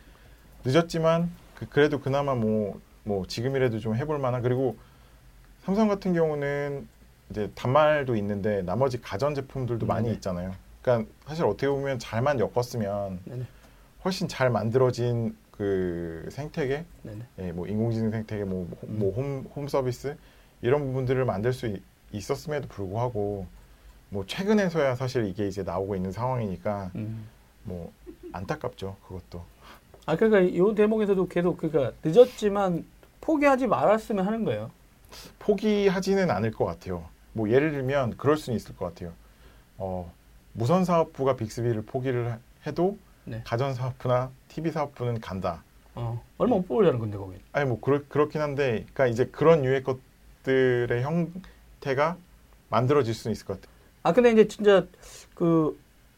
[0.63, 4.77] 늦었지만 그, 그래도 그나마 뭐뭐 지금이라도 좀 해볼 만한 그리고
[5.63, 6.87] 삼성 같은 경우는
[7.29, 10.15] 이제 단말도 있는데 나머지 가전 제품들도 음, 많이 네.
[10.15, 10.53] 있잖아요.
[10.81, 13.45] 그러니까 사실 어떻게 보면 잘만 엮었으면 네네.
[14.03, 16.85] 훨씬 잘 만들어진 그 생태계.
[17.39, 18.99] 예, 뭐 인공지능 생태계, 뭐, 음.
[18.99, 20.17] 뭐 홈, 홈 서비스
[20.61, 23.47] 이런 부분들을 만들 수 있, 있었음에도 불구하고
[24.13, 27.28] 뭐 최근에서야 사실 이게 이제 나오고 있는 상황이니까 음.
[27.64, 27.91] 뭐
[28.32, 29.43] 안타깝죠 그것도.
[30.05, 32.86] 아, 그러니까 이 대목에서도 계속 그러니까 늦었지만
[33.22, 34.70] 포기하지 말았으면 하는 거예요.
[35.39, 37.05] 포기하지는 않을 것 같아요.
[37.34, 39.14] 뭐 예를 들면 그럴 수는 있을 것 같아요.
[39.78, 40.11] 어,
[40.51, 42.38] 무선 사업부가 빅스비를 포기를
[42.68, 43.41] 해도 네.
[43.45, 45.64] 가전 사업부나 TV 사업부는 간다.
[45.95, 47.39] 어, 얼마 못 뽑으려는 건데, 거긴.
[47.51, 52.18] 아니 뭐 그렇, 그렇긴 한데, 그러니까 이제 그런 유의 것들의 형태가
[52.70, 53.72] 만들어질 수는 있을 것 같아요.
[54.04, 54.86] 아 근데 이제 진짜
[55.34, 55.78] 그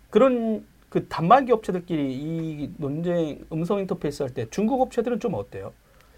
[0.09, 5.71] 그런 그 단말기 업체들끼리 이 논쟁 음성 인터페이스 할 때 중국 업체들은 좀 어때요?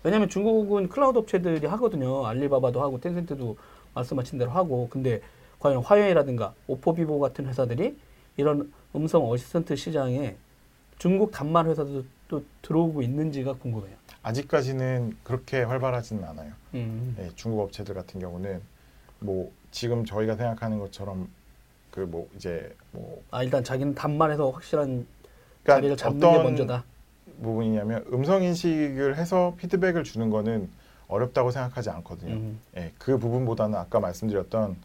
[0.04, 2.26] 왜냐하면 중국은 클라우드 업체들이 하거든요.
[2.26, 3.58] 알리바바도 하고 텐센트도
[3.94, 5.22] 말씀하신 대로 하고 근데
[5.60, 7.98] 과연 화웨이라든가 오포비보 같은 회사들이
[8.38, 10.36] 이런 음성 assistant 시장에
[11.00, 13.96] 중국 단말 회사도 또 들어오고 있는지가 궁금해요.
[14.22, 16.54] 아직까지는 그렇게 활발하지는 않아요.
[16.76, 17.16] 음.
[17.20, 18.62] 예, 중국 업체들 같은 경우는
[19.20, 21.28] 뭐 지금 저희가 생각하는 것처럼
[21.98, 25.08] 그 뭐 이제 뭐 아 일단 자기는 단말에서 확실한
[25.64, 26.84] 그러니까 자리를 잡는 게 먼저다.
[27.42, 30.70] 부분이냐면 음성 인식을 해서 피드백을 주는 거는
[31.08, 32.34] 어렵다고 생각하지 않거든요.
[32.34, 32.60] 음.
[32.78, 34.76] 예, 그 부분보다는 아까 말씀드렸던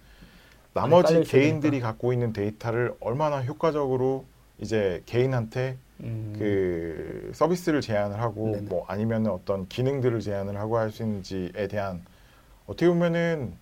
[0.72, 1.88] 나머지 개인들이 되니까.
[1.88, 4.24] 갖고 있는 데이터를 얼마나 효과적으로
[4.58, 6.34] 이제 개인한테 음.
[6.38, 8.68] 그 서비스를 제안을 하고 네네.
[8.68, 12.02] 뭐 아니면 어떤 기능들을 제안을 하고 할 수 있는지에 대한
[12.66, 13.52] 어떻게 보면은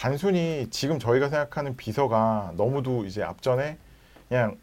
[0.00, 3.78] 단순히 지금 저희가 생각하는 비서가 너무도 이제 앞전에
[4.28, 4.56] 그냥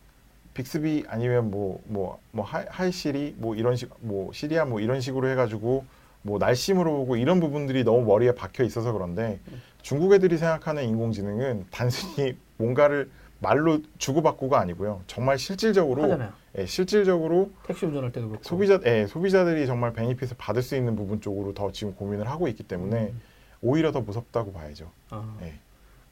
[0.54, 5.28] 빅스비 아니면 뭐 뭐 뭐 Hi 시리 뭐 이런 식 뭐 시리야 뭐 이런 식으로
[5.30, 5.86] 해가지고
[6.22, 9.40] 뭐 날씨 물어보고 이런 부분들이 너무 머리에 박혀 있어서 그런데
[9.82, 13.10] 중국 애들이 생각하는 인공지능은 단순히 뭔가를
[13.40, 16.32] 말로 주고받고가 아니고요 정말 실질적으로 하잖아요.
[16.60, 18.44] 예, 실질적으로 택시 운전할 때도 그렇고.
[18.48, 22.64] 소비자 예, 소비자들이 정말 benefit을 받을 수 있는 부분 쪽으로 더 지금 고민을 하고 있기
[22.64, 23.22] 때문에 음.
[23.64, 24.92] 오히려 더 무섭다고 봐야죠.
[25.10, 25.38] 아.
[25.42, 25.54] 예.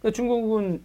[0.02, 0.82] 근데 중국은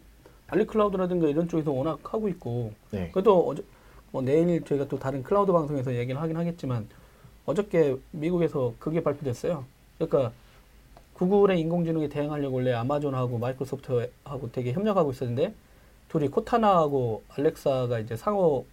[0.48, 3.10] 알리 클라우드라든가 이런 쪽에서 워낙 하고 있고 네.
[3.12, 3.64] 그래도 어제
[4.10, 6.88] 뭐 내일 저희가 또 다른 클라우드 방송에서 얘기를 하긴 하겠지만
[7.46, 9.64] 어저께 미국에서 그게 발표됐어요.
[9.98, 10.32] 그러니까
[11.14, 15.54] 구글의 인공지능에 대응하려고 원래 아마존하고 마이크로소프트하고 되게 협력하고 있었는데
[16.08, 18.66] 둘이 코타나하고 알렉사가 이제 상호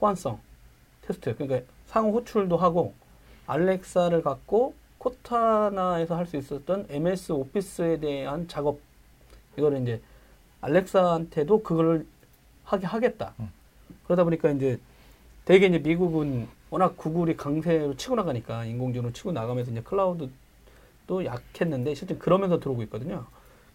[0.00, 0.38] 호환성
[1.02, 2.94] 테스트 그러니까 상호 호출도 하고
[3.46, 8.80] 알렉사를 갖고 코타나에서 할 수 있었던 MS 오피스에 대한 작업
[9.56, 10.00] 이거를 이제
[10.60, 12.06] 알렉사한테도 그걸
[12.64, 13.32] 하게 하겠다.
[13.40, 13.50] 음.
[14.04, 14.78] 그러다 보니까 이제
[15.46, 22.14] 되게 이제 미국은 워낙 구글이 강세로 치고 나가니까 인공지능을 치고 나가면서 이제 클라우드도 약했는데 실제
[22.16, 23.24] 그러면서 들어오고 있거든요.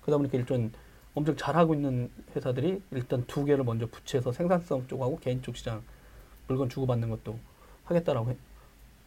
[0.04, 0.72] 그러다 보니까 일단
[1.16, 5.82] 엄청 잘하고 있는 회사들이 일단 두 개를 먼저 붙여서 생산성 쪽하고 개인 쪽 시장
[6.48, 7.40] 물건 주고받는 것도
[7.86, 8.38] 하겠다라고 해-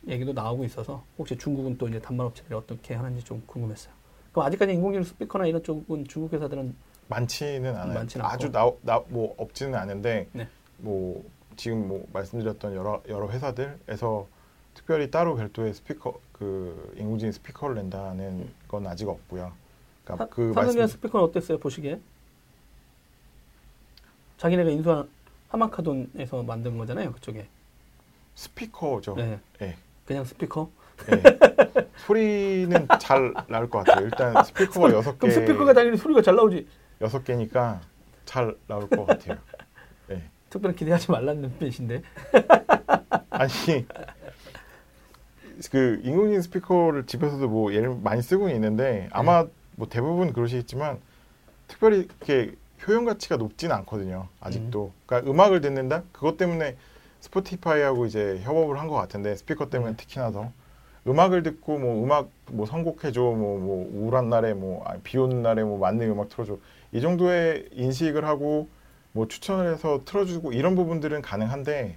[0.07, 3.93] 얘기도 나오고 있어서 혹시 중국은 또 이제 단말 업체들이 어떻게 하는지 좀 궁금했어요.
[4.33, 6.75] 그럼 아직까지 인공지능 스피커나 이런 쪽은 중국 회사들은
[7.09, 7.95] 많지는 않아요.
[7.95, 8.25] 많지는.
[8.25, 8.51] 아주
[8.83, 10.47] 나뭐 없지는 않은데 네.
[10.79, 11.25] 뭐
[11.57, 14.27] 지금 뭐 말씀드렸던 여러 여러 회사들에서
[14.75, 19.53] 특별히 따로 별도의 스피커 그 인공지능 스피커를 낸다는 건 아직 없고요.
[20.05, 21.99] 그러니까 사- 그 삼성의 말씀 스피커는 어땠어요 보시기에?
[24.37, 25.09] 자기네가 인수한
[25.49, 27.49] 하마카돈에서 만든 거잖아요 그쪽에.
[28.37, 29.17] 스피커죠.
[29.17, 29.41] 네.
[29.63, 29.77] 예.
[30.09, 30.71] 그냥 스피커?
[31.13, 31.23] 예.
[32.07, 34.07] 소리는 잘 나올 것 같아요.
[34.07, 36.67] 일단 스피커가 여섯 개 그럼 스피커가 당연히 소리가 잘 나오지.
[37.03, 37.83] 여섯 개니까
[38.25, 39.37] 잘 나올 것 같아요.
[40.11, 40.23] 예.
[40.49, 42.03] 특별히 기대하지 말라는 뜻인데.
[43.29, 43.53] 아니
[45.71, 49.45] 그 인공지능 스피커를 집에서도 뭐 예를 많이 쓰고 있는데 아마
[49.77, 50.99] 뭐 대부분 그러시겠지만
[51.67, 52.55] 특별히 이렇게
[52.87, 54.29] 효용 가치가 높지는 않거든요.
[54.41, 54.91] 아직도.
[55.05, 56.79] 그러니까 음악을 듣는다 그것 때문에
[57.21, 59.97] 스포티파이하고 이제 협업을 한 것 같은데 스피커 때문에 음.
[59.97, 60.51] 특히나 더
[61.07, 65.79] 음악을 듣고 뭐 음악 뭐 선곡해줘 뭐, 뭐 우울한 날에 뭐 비 오는 날에 뭐
[65.79, 66.59] 맞는 음악 틀어줘
[66.93, 68.69] 이 정도의 인식을 하고
[69.13, 71.97] 뭐 추천을 해서 틀어주고 이런 부분들은 가능한데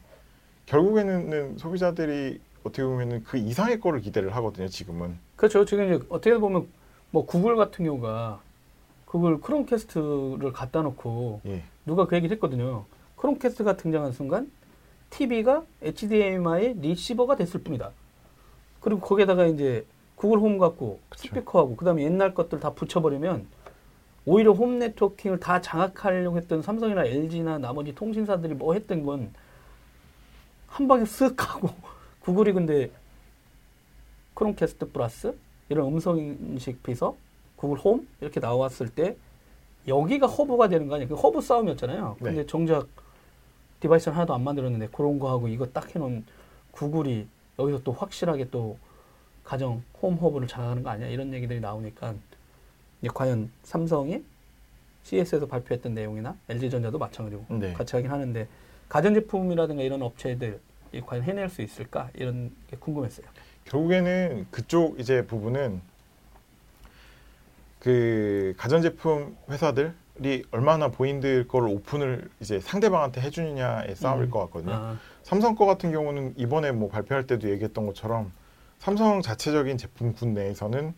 [0.65, 5.65] 결국에는 소비자들이 어떻게 보면은 그 이상의 거를 기대를 하거든요 지금은 그렇죠.
[5.65, 6.67] 지금 이제 어떻게 보면
[7.09, 8.39] 뭐 구글 같은 경우가
[9.05, 12.85] 구글 크롬캐스트를 갖다 놓고 예 누가 그 얘기를 했거든요.
[13.17, 14.49] 크롬캐스트가 등장한 순간
[15.11, 17.91] TV가 HDMI 리시버가 됐을 뿐이다.
[18.79, 19.85] 그리고 거기에다가 이제
[20.15, 20.99] 구글 홈 갖고.
[21.15, 23.47] 스피커하고 그다음에 옛날 것들 다 붙여버리면
[24.25, 29.31] 오히려 홈 네트워킹을 다 장악하려고 했던 삼성이나 LG나 나머지 통신사들이 뭐 했던 건
[30.71, 31.69] 한 방에 쓱 하고
[32.21, 32.89] 구글이 근데
[34.33, 35.37] 크롬캐스트 플러스
[35.69, 37.15] 이런 음성 인식 비서
[37.55, 39.15] 구글 홈 이렇게 나왔을 때
[39.87, 41.09] 여기가 허브가 되는 거 아니에요?
[41.09, 42.17] 그 허브 싸움이었잖아요.
[42.19, 42.45] 근데 네.
[42.45, 42.87] 정작
[43.81, 46.23] device는 하나도 안 만들었는데 그런 거 하고 이거 딱 해놓은
[46.71, 47.27] 구글이
[47.59, 48.77] 여기서 또 확실하게 또
[49.43, 51.07] 가정 홈 허브를 장악하는 거 아니야?
[51.07, 52.13] 이런 얘기들이 나오니까
[53.01, 54.23] 이제 과연 삼성이
[55.03, 57.73] CES에서 발표했던 내용이나 LG전자도 마찬가지고 네.
[57.73, 58.47] 같이 하긴 하는데
[58.87, 60.59] 가전제품이라든가 이런 업체들이
[61.05, 63.25] 과연 해낼 수 있을까 이런 게 궁금했어요.
[63.65, 65.81] 결국에는 그쪽 이제 부분은
[67.79, 69.93] 그 가전제품 회사들
[70.23, 74.29] 이 얼마나 본인들 거를 오픈을 이제 상대방한테 해주느냐의 싸움일 음.
[74.29, 74.73] 것 같거든요.
[74.73, 78.31] 아, 삼성 거 같은 경우는 이번에 뭐 발표할 때도 얘기했던 것처럼
[78.79, 80.93] 삼성 자체적인 제품군 내에서는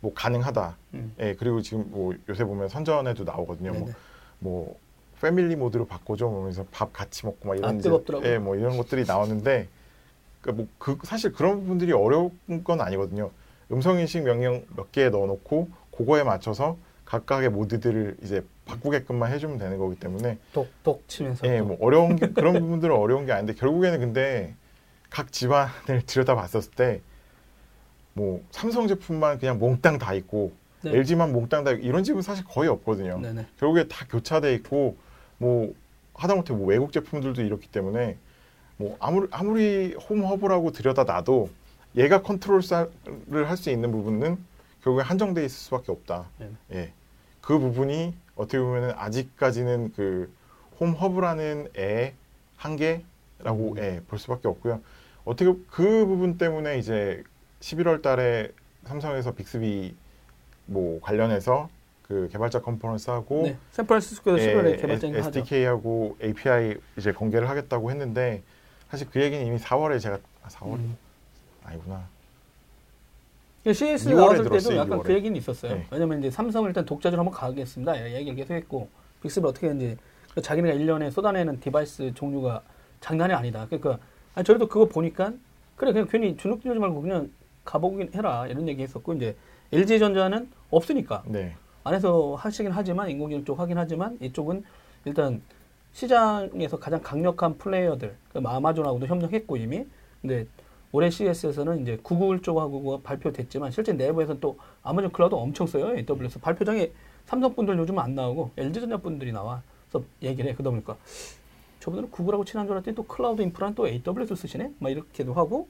[0.00, 0.76] 뭐 가능하다.
[0.94, 1.14] 음.
[1.20, 3.72] 예, 그리고 지금 뭐 요새 보면 선전에도 나오거든요.
[3.72, 3.88] 뭐.
[4.40, 4.78] 뭐
[5.20, 8.28] 패밀리 모드로 바꿔줘 그러면서 밥 같이 먹고 막 이런 아, 이제, 뜨겁더라고요.
[8.28, 9.68] 예, 뭐 이런 것들이 나오는데
[10.40, 12.30] 그러니까 뭐그 사실 그런 부분들이 어려운
[12.64, 13.30] 건 아니거든요.
[13.70, 19.96] 음성 인식 명령 몇 개 넣어놓고 그거에 맞춰서 각각의 모드들을 이제 바꾸게끔만 해주면 되는 거기
[19.96, 21.66] 때문에 똑똑 치면서 예, 또.
[21.66, 24.54] 뭐 어려운 게, 그런 부분들은 어려운 게 아닌데 결국에는 근데
[25.10, 27.00] 각 집안을 들여다봤었을 때
[28.14, 30.52] 뭐 삼성 제품만 그냥 몽땅 다 있고
[30.82, 30.92] 네.
[30.92, 33.18] LG만 몽땅 다 있고 이런 집은 사실 거의 없거든요.
[33.20, 33.46] 네네.
[33.58, 34.96] 결국에 다 교차돼 있고
[35.38, 35.74] 뭐
[36.14, 38.16] 하다못해 뭐 외국 제품들도 이렇기 때문에
[38.76, 41.50] 뭐 아무리 아무리 홈 허브라고 들여다 놔도
[41.96, 42.62] 얘가 컨트롤을
[43.48, 44.38] 할 수 있는 부분은
[44.84, 46.26] 결국에 한정돼 있을 수밖에 없다.
[46.38, 46.50] 네.
[46.72, 46.92] 예,
[47.40, 50.44] 그 부분이 어떻게 보면은 아직까지는 그
[50.80, 52.14] 홈 허브라는 애
[52.56, 53.78] 한계라고 음.
[53.78, 54.80] 예, 볼 수밖에 없고요.
[55.24, 57.22] 어떻게 그 부분 때문에 이제
[57.60, 58.52] 11월-달에
[58.84, 59.94] 삼성에서 빅스비
[60.66, 61.68] 뭐 관련해서
[62.02, 63.56] 그 개발자 컨퍼런스 하고 네.
[63.72, 65.40] 샌프란시스코에서 11월에 개발자인 하죠.
[65.40, 68.42] SDK하고 API 이제 공개를 하겠다고 했는데
[68.90, 70.96] 사실 그 얘기는 이미 4월에 제가 아, 4월 음.
[71.64, 72.06] 아니구나.
[73.72, 75.02] CES 6월에 나왔을 때도 들었어요, 약간 6월에.
[75.04, 75.74] 그 얘기는 있었어요.
[75.74, 75.86] 네.
[75.90, 77.96] 왜냐면 이제 삼성을 일단 독자적으로 한번 가겠습니다.
[77.96, 78.88] 이 얘기를 계속 했고
[79.22, 79.96] 빅스비 어떻게 했는지
[80.34, 82.62] 그 자기네가 1년에 쏟아내는 device 종류가
[83.00, 83.66] 장난이 아니다.
[83.66, 83.98] 그러니까
[84.34, 85.32] 아니, 저희도 그거 보니까
[85.76, 87.30] 그래 그냥 괜히 주눅 들지 말고 그냥
[87.64, 89.36] 가보긴 해라 이런 얘기 했었고 이제
[89.72, 91.56] LG전자는 없으니까 네.
[91.84, 94.64] 안에서 하시긴 하지만 인공지능 쪽 하긴 하지만 이쪽은
[95.04, 95.42] 일단
[95.92, 99.86] 시장에서 가장 강력한 플레이어들 그 아마존하고도 협력했고 이미
[100.20, 100.46] 근데
[100.94, 106.92] 올해 CES에서는 이제 구글 쪽하고 발표됐지만 실제 내부에서는 또 아마존 클라우드 엄청 써요 AWS 발표장에
[107.26, 110.96] 삼성 분들 요즘 안 나오고 LG전자 분들이 나와 그래서 얘기를 해 그러다 보니까
[111.80, 115.66] 저분들은 구글하고 친한 줄 알았더니 또 클라우드 인프라는 또 AWS 쓰시네 막 이렇게도 하고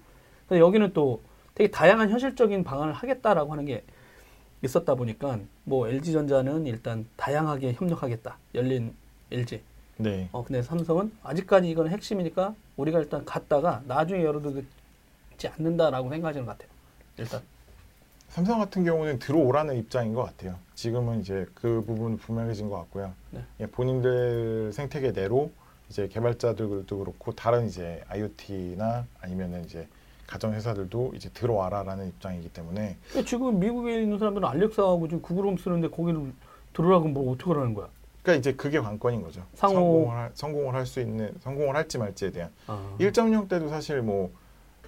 [0.46, 1.22] 근데 여기는 또
[1.54, 3.82] 되게 다양한 현실적인 방안을 하겠다라고 하는 게
[4.60, 8.36] 있었다 보니까 뭐 LG전자는 일단 다양하게 협력하겠다.
[8.54, 8.94] 열린
[9.30, 9.62] LG.
[9.96, 10.28] 네.
[10.32, 14.40] 어 근데 삼성은 아직까지 이건 핵심이니까 우리가 일단 갔다가 나중에 열어
[15.36, 16.68] 두지 않는다라고 생각하시는 것 같아요.
[17.18, 17.40] 일단
[18.28, 20.56] 삼성 같은 경우는 들어오라는 입장인 것 같아요.
[20.74, 23.12] 지금은 이제 그 부분 분명해진 것 같고요.
[23.30, 23.40] 네.
[23.60, 25.50] 예, 본인들 생태계 내로
[25.88, 29.86] 이제 개발자들도 그렇고 다른 이제 IoT나 아니면은 이제
[30.26, 35.88] 가전 회사들도 이제 들어와라라는 입장이기 때문에 지금 미국에 있는 사람들은 알렉사하고 지금 구글 홈 쓰는데
[35.90, 36.32] 거기를
[36.72, 37.88] 들어라고 뭐 어떻게 하라는 거야?
[38.22, 39.42] 그러니까 이제 그게 관건인 거죠.
[39.54, 44.32] 상호- 성공을 할 수 있는 성공을 할지 말지에 대한 아, 1.0 때도 사실 뭐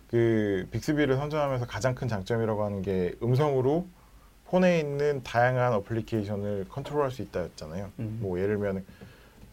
[0.09, 3.87] 그 빅스비를 선전하면서 가장 큰 장점이라고 하는 게 음성으로
[4.47, 7.91] 폰에 있는 다양한 어플리케이션을 컨트롤할 수 있다였잖아요.
[7.99, 8.19] 음.
[8.21, 8.85] 뭐 예를 들면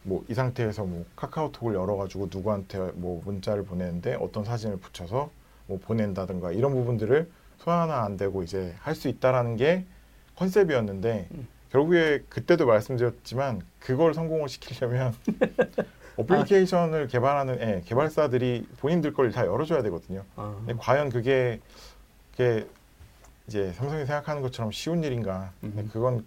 [0.04, 5.32] 뭐 이 상태에서 뭐 카카오톡을 열어가지고 누구한테 뭐 문자를 보내는데 어떤 사진을 붙여서
[5.66, 9.86] 뭐 보낸다든가 이런 부분들을 손 하나 안 대고 이제 할 수 있다라는 게
[10.36, 11.48] 컨셉이었는데 음.
[11.72, 15.14] 결국에 그때도 말씀드렸지만 그걸 성공을 시키려면
[16.18, 20.24] 어플리케이션을 개발하는 예, 개발사들이 본인들 걸 다 열어줘야 되거든요.
[20.36, 20.54] 아.
[20.60, 21.60] 근데 과연 그게
[22.32, 22.68] 그게
[23.48, 25.52] 이제 삼성이 생각하는 것처럼 쉬운 일인가?
[25.62, 25.90] 근데 음.
[25.92, 26.26] 그건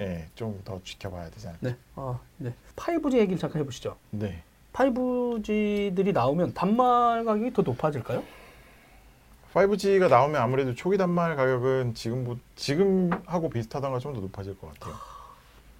[0.00, 1.68] 예, 좀 더 지켜봐야 되지 않을까.
[1.68, 1.76] 네.
[1.96, 2.52] 아, 네.
[2.76, 3.96] 5G 얘기를 잠깐 해보시죠.
[4.10, 4.42] 네.
[4.72, 8.22] 5G들이 나오면 단말 가격이 더 높아질까요?
[9.54, 14.96] 5G가 나오면 아무래도 초기 단말 가격은 지금 지금하고 비슷하던가 좀 더 높아질 것 같아요.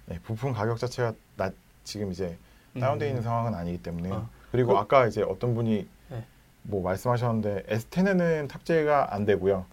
[0.05, 2.37] 네, 부품 가격 자체가 낮 지금 이제
[2.79, 4.27] 다운돼 있는 상황은 아니기 때문에 아.
[4.51, 6.23] 그리고 그- 아까 이제 어떤 분이 네.
[6.63, 9.65] 뭐 말씀하셨는데 S10에는 탑재가 안 되고요.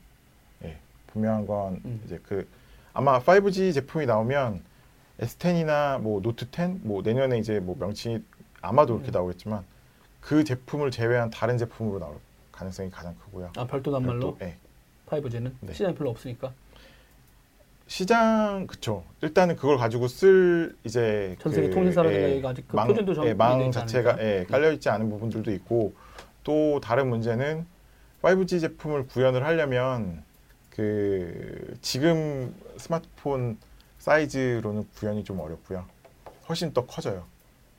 [0.64, 0.78] 예,
[1.09, 2.00] 분명한 건 음.
[2.05, 2.46] 이제 그
[2.92, 4.62] 아마 5G 제품이 나오면
[5.20, 8.22] S10이나 뭐 노트 10, 뭐 내년에 이제 뭐 명칭이
[8.61, 9.12] 아마도 그렇게 음.
[9.12, 9.64] 나오겠지만
[10.20, 12.16] 그 제품을 제외한 다른 제품으로 나올
[12.53, 13.50] 가능성이 가장 크고요.
[13.57, 14.57] 아, 별도 단말로 예.
[15.07, 15.72] 5G는 네.
[15.72, 16.53] 시장이 별로 없으니까
[17.93, 19.05] 시장 그쵸.
[19.20, 23.34] 일단은 그걸 가지고 쓸 이제 전 세계 그, 통신사라든가 예, 아직 그 망, 표준도 예,
[23.34, 24.16] 망 자체가.
[24.18, 25.93] 예, 깔려 있지 않은 부분들도 있고
[26.43, 27.66] 또 다른 문제는
[28.22, 30.24] 5G 제품을 구현을 하려면
[30.70, 33.59] 그 지금 스마트폰
[33.99, 35.84] 사이즈로는 구현이 좀 어렵고요.
[36.49, 37.26] 훨씬 더 커져요.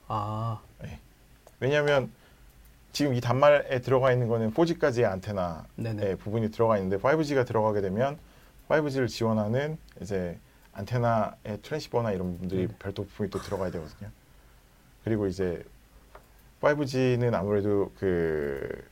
[0.06, 0.60] 아,
[1.58, 2.08] 왜냐하면
[2.92, 5.64] 지금 이 단말에 들어가 있는 거는 4G까지의 안테나.
[5.76, 8.16] 의 부분이 들어가 있는데 5G가 들어가게 되면
[8.68, 10.38] 5G를 지원하는 이제
[10.72, 12.74] 안테나의 트랜시버나 이런 부분들이 네.
[12.78, 14.10] 별도 부품이 또 들어가야 되거든요.
[15.04, 15.64] 그리고 이제
[16.60, 18.84] 5G는 아무래도 그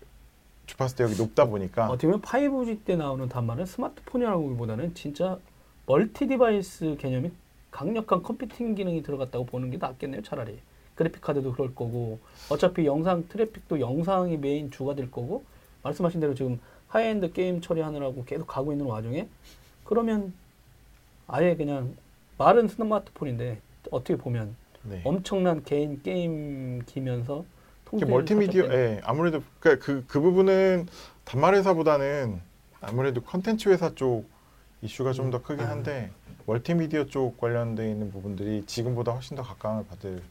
[0.66, 5.38] 주파수 대역이 높다 보니까 어떻게 보면 5G 때 나오는 단말은 스마트폰이라고 보기보다는 진짜
[5.86, 7.32] multi device 개념이
[7.70, 10.60] 강력한 computing 기능이 들어갔다고 보는 게 낫겠네요, 차라리.
[10.94, 12.20] 그래픽 카드도 그럴 거고
[12.50, 15.42] 어차피 영상 traffic도 영상이 메인 주가 될 거고
[15.82, 19.26] 말씀하신 대로 지금 하이엔드 게임 처리하느라고 계속 가고 있는 와중에
[19.92, 20.32] 그러면
[21.26, 21.94] 아예 그냥
[22.38, 25.02] 말은 스마트폰인데 어떻게 보면 네.
[25.04, 27.44] 엄청난 개인 게임기면서
[27.90, 30.86] 멀티미디어, 예, 아무래도 그, 그, 그 부분은
[31.26, 32.40] 단말 회사보다는
[32.80, 34.24] 아무래도 컨텐츠 회사 쪽
[34.80, 35.70] 이슈가 좀 더 크긴 아.
[35.72, 36.10] 한데
[36.46, 40.22] 멀티미디어 쪽 관련돼 있는 부분들이 지금보다 훨씬 더 각광을 받을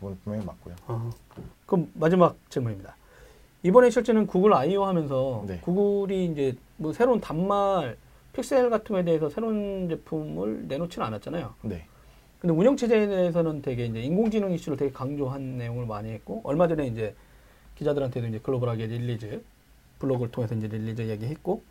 [0.00, 0.74] 부분 분명히 맞고요.
[0.88, 1.10] 어.
[1.66, 2.96] 그럼 마지막 질문입니다.
[3.62, 5.60] 이번에 실제는 구글 I/O 하면서 네.
[5.60, 7.96] 구글이 이제 뭐 새로운 단말
[8.38, 11.54] 픽셀 같은 거에 대해서 새로운 제품을 내놓지는 않았잖아요.
[11.62, 11.86] 네.
[12.38, 16.86] 근데 운영 체제에 대해서는 되게 이제 인공지능 이슈를 되게 강조한 내용을 많이 했고 얼마 전에
[16.86, 17.14] 이제
[17.74, 19.42] 기자들한테도 이제 글로벌하게 release
[19.98, 21.62] 블로그를 통해서 이제 release 얘기했고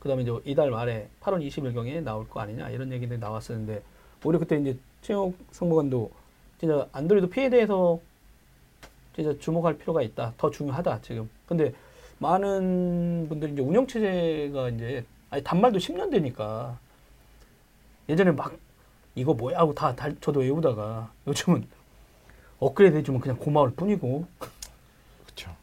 [0.00, 3.82] 그다음에 이제 이달 말에 8월 20일 경에 나올 거 아니냐 이런 얘기들이 나왔었는데
[4.24, 6.10] 오히려 그때 이제 최욱 성무관도
[6.58, 7.98] 진짜 안드로이드 P에 대해서
[9.14, 10.34] 진짜 주목할 필요가 있다.
[10.36, 11.30] 더 중요하다 지금.
[11.46, 11.72] 근데
[12.18, 15.04] 많은 분들이 이제 운영 체제가 이제
[15.36, 16.78] 아니 단말도 10년 되니까
[18.08, 18.56] 예전에 막
[19.14, 21.68] 이거 뭐야 하고 다, 다 저도 외우다가 요즘은
[22.58, 24.26] 업그레이드 해주면 그냥 고마울 뿐이고
[25.26, 25.54] 그렇죠.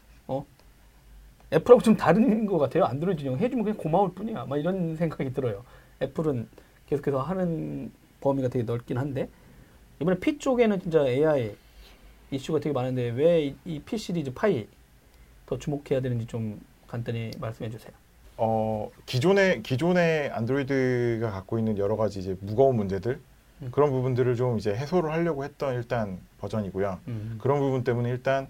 [1.52, 2.84] 애플하고 좀 다른 것 같아요.
[2.84, 4.44] 안드로이드 인형 해주면 그냥 고마울 뿐이야.
[4.44, 5.64] 막 이런 생각이 들어요.
[6.00, 6.48] 애플은
[6.86, 9.28] 계속해서 하는 범위가 되게 넓긴 한데
[10.00, 11.56] 이번에 P 쪽에는 진짜 AI
[12.30, 14.68] 이슈가 되게 많은데 왜 이 P 시리즈 파이
[15.46, 17.92] 더 주목해야 되는지 좀 간단히 말씀해 주세요.
[18.36, 23.20] 어, 기존의 기존의 안드로이드가 갖고 있는 여러 가지 이제 무거운 문제들
[23.62, 23.68] 음.
[23.70, 26.98] 그런 부분들을 좀 이제 해소를 하려고 했던 일단 버전이고요.
[27.08, 27.38] 음.
[27.40, 28.48] 그런 부분 때문에 일단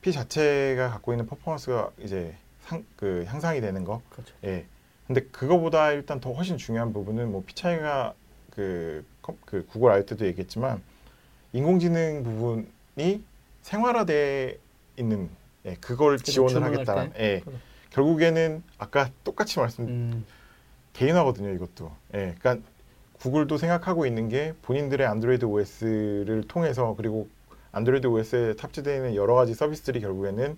[0.00, 4.00] P 자체가 갖고 있는 퍼포먼스가 이제 상, 그 향상이 되는 거.
[4.10, 4.32] 그렇죠.
[4.44, 4.64] 예.
[5.06, 8.14] 근데 그거보다 일단 더 훨씬 중요한 부분은 뭐 P 차이가
[8.50, 10.80] 그, 컴- 그 구글 알 때도 얘기했지만
[11.52, 13.22] 인공지능 부분이
[13.62, 14.58] 생활화돼
[14.96, 15.28] 있는
[15.66, 17.22] 예, 그걸 지원을 하겠다는 때?
[17.22, 17.40] 예.
[17.40, 17.54] 그래.
[17.92, 20.24] 결국에는 아까 똑같이 말씀 음.
[20.94, 21.90] 개인화거든요, 이것도.
[22.14, 22.58] 예, 그러니까
[23.14, 27.28] 구글도 생각하고 있는 게 본인들의 안드로이드 OS를 통해서 그리고
[27.72, 30.56] 안드로이드 OS에 탑재되어 있는 여러 가지 서비스들이 결국에는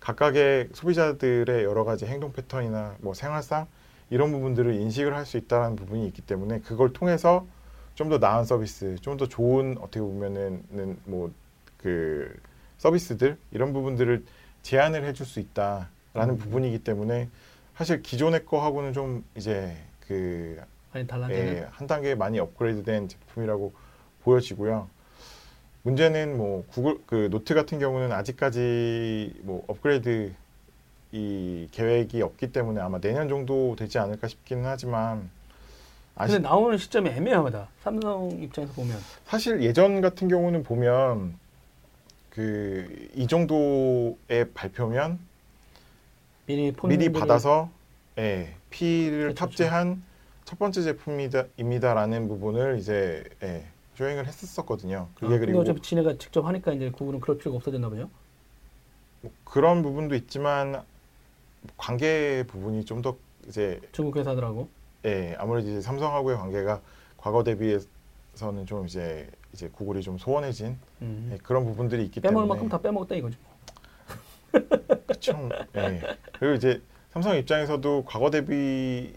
[0.00, 3.66] 각각의 소비자들의 여러 가지 행동 패턴이나 뭐 생활상
[4.10, 7.46] 이런 부분들을 인식을 할 수 있다는 부분이 있기 때문에 그걸 통해서
[7.94, 10.62] 좀 더 나은 서비스, 좀 더 좋은 어떻게 보면은
[11.06, 11.30] 뭐
[11.78, 12.34] 그
[12.78, 14.24] 서비스들 이런 부분들을
[14.62, 16.38] 제안을 해줄 수 있다 라는 음.
[16.38, 17.28] 부분이기 때문에
[17.76, 20.60] 사실 기존의 거하고는 좀 이제 그.
[21.34, 23.72] 예, 한 단계 많이 업그레이드된 제품이라고
[24.22, 24.88] 보여지고요.
[25.82, 30.32] 문제는 뭐 구글 그 노트 같은 경우는 아직까지 뭐 업그레이드
[31.10, 35.28] 이 계획이 없기 때문에 아마 내년 정도 되지 않을까 싶기는 하지만
[36.16, 37.68] 근데 아시, 나오는 시점이 애매하다.
[37.82, 38.96] 삼성 입장에서 보면.
[39.26, 41.34] 사실 예전 같은 경우는 보면
[42.30, 45.18] 그 이 정도의 발표면
[46.46, 47.70] 미리 폰 미리 받아서
[48.18, 49.34] 예, P를 그렇죠.
[49.34, 50.02] 탑재한
[50.44, 53.64] 첫 번째 제품이다 입니다라는 부분을 이제 예,
[53.96, 55.08] 쇼잉을 했었거든요.
[55.14, 58.10] 그게 아, 그리고 어차피 지네가 직접 하니까 이제 구글은 그럴 필요가 없어졌나 보죠.
[59.22, 60.82] 뭐 그런 부분도 있지만
[61.76, 63.16] 관계 부분이 좀 더
[63.48, 64.68] 이제 중국 회사들하고.
[65.06, 66.80] 예, 아무래도 이제 삼성하고의 관계가
[67.18, 71.30] 과거 대비해서는 좀 이제 이제 구글이 좀 소원해진 음.
[71.32, 73.38] 예, 그런 부분들이 있기 빼먹을 때문에 만큼 다 빼먹었다 이거죠.
[75.14, 75.48] 그쵸.
[75.76, 76.00] 예.
[76.38, 79.14] 그리고 이제 삼성 입장에서도 과거 대비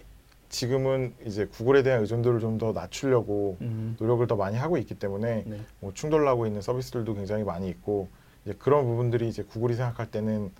[0.50, 3.96] 지금은 이제 구글에 대한 의존도를 좀 더 낮추려고 음.
[4.00, 5.60] 노력을 더 많이 하고 있기 때문에 네.
[5.80, 8.08] 뭐 충돌나고 있는 서비스들도 굉장히 많이 있고
[8.46, 10.52] 이제 그런 부분들이 이제 구글이 생각할 때는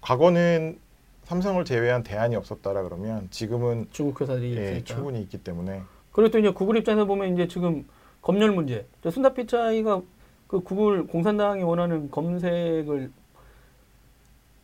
[0.00, 0.78] 과거는
[1.24, 4.84] 삼성을 제외한 대안이 없었다라 그러면 지금은 중국 회사들이 예, 있으니까.
[4.84, 5.82] 충분히 있기 때문에
[6.12, 7.84] 그리고 또 이제 구글 입장에서 보면 이제 지금
[8.22, 8.86] 검열 문제.
[9.02, 10.02] 저 순다 피차이가
[10.46, 13.10] 그 구글 공산당이 원하는 검색을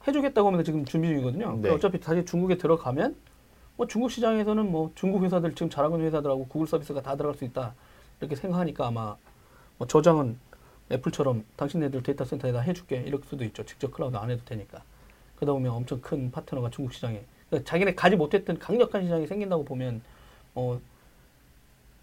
[0.06, 1.58] 해주겠다고 하면서 지금 준비 중이거든요.
[1.60, 1.70] 네.
[1.70, 3.16] 어차피 다시 중국에 들어가면
[3.76, 7.44] 뭐 중국 시장에서는 뭐 중국 회사들 지금 잘하고 있는 회사들하고 구글 서비스가 다 들어갈 수
[7.44, 7.74] 있다
[8.20, 9.16] 이렇게 생각하니까 아마
[9.76, 10.38] 뭐 저장은
[10.90, 13.64] 애플처럼 당신네들 데이터 센터에다 해줄게 이럴 수도 있죠.
[13.64, 14.82] 직접 클라우드 안 해도 되니까.
[15.36, 20.02] 그러다 보면 엄청 큰 파트너가 중국 시장에 그러니까 자기네 가지 못했던 강력한 시장이 생긴다고 보면
[20.54, 20.80] 어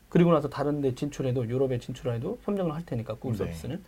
[0.10, 3.38] 그리고 나서 다른 데 진출해도 유럽에 진출해도 협력을 할 테니까 구글 네.
[3.40, 3.84] 서비스는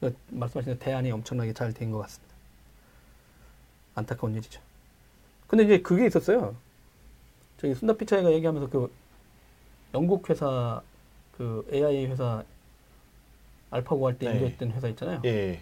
[0.00, 2.31] 그러니까 말씀하신 대안이 엄청나게 잘 된 것 같습니다.
[3.94, 4.60] 안타까운 일이죠.
[5.46, 6.54] 근데 이제 그게 있었어요.
[7.58, 8.90] 저기 순다 피차이가 얘기하면서 그
[9.94, 10.82] 영국 회사
[11.36, 12.42] 그 AI 회사
[13.70, 14.34] 알파고 할 때 네.
[14.34, 15.22] 인수했던 회사 있잖아요.
[15.24, 15.60] 예,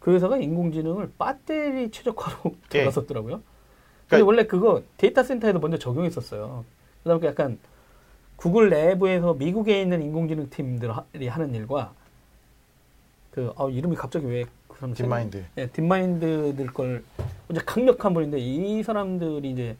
[0.00, 3.36] 그 회사가 인공지능을 배터리 최적화로 들어갔었더라고요.
[3.36, 4.08] 근데 예.
[4.08, 6.64] 그러니까- 원래 그거 데이터 센터에도 먼저 적용했었어요.
[7.02, 7.58] 그다음에 약간
[8.36, 11.92] 구글 내부에서 미국에 있는 인공지능 팀들이 하는 일과
[13.32, 14.44] 그 아, 이름이 갑자기 왜
[14.78, 15.44] 그 사람 딥마인드.
[15.56, 17.02] 예, 딥마인드들 걸
[17.50, 19.76] 이제 강력한 분인데 이 사람들이 이제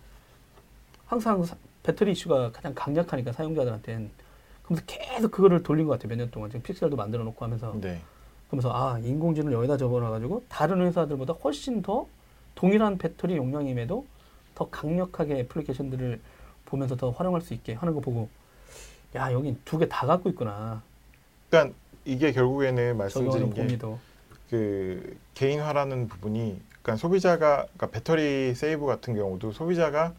[1.07, 4.11] 항상 사- 배터리 이슈가 가장 강력하니까 사용자들한테는
[4.65, 8.01] 그러면서 계속 그거를 돌린 것 같아요 몇 년 동안 지금 픽셀도 만들어 놓고 하면서 네.
[8.49, 12.07] 그러면서 아 인공지능을 여기다 접어놔가지고 다른 회사들보다 훨씬 더
[12.55, 14.05] 동일한 배터리 용량임에도
[14.55, 16.21] 더 강력하게 애플리케이션들을
[16.65, 18.29] 보면서 더 활용할 수 있게 하는 거 보고
[19.15, 20.83] 야 여기 두개 다 갖고 있구나.
[21.49, 21.75] 그러니까
[22.05, 23.99] 이게 결국에는 말씀드린 게 봄이도.
[24.51, 30.15] 그 개인화라는 부분이 그러니까 소비자가 그러니까 배터리 세이브 같은 경우도 소비자가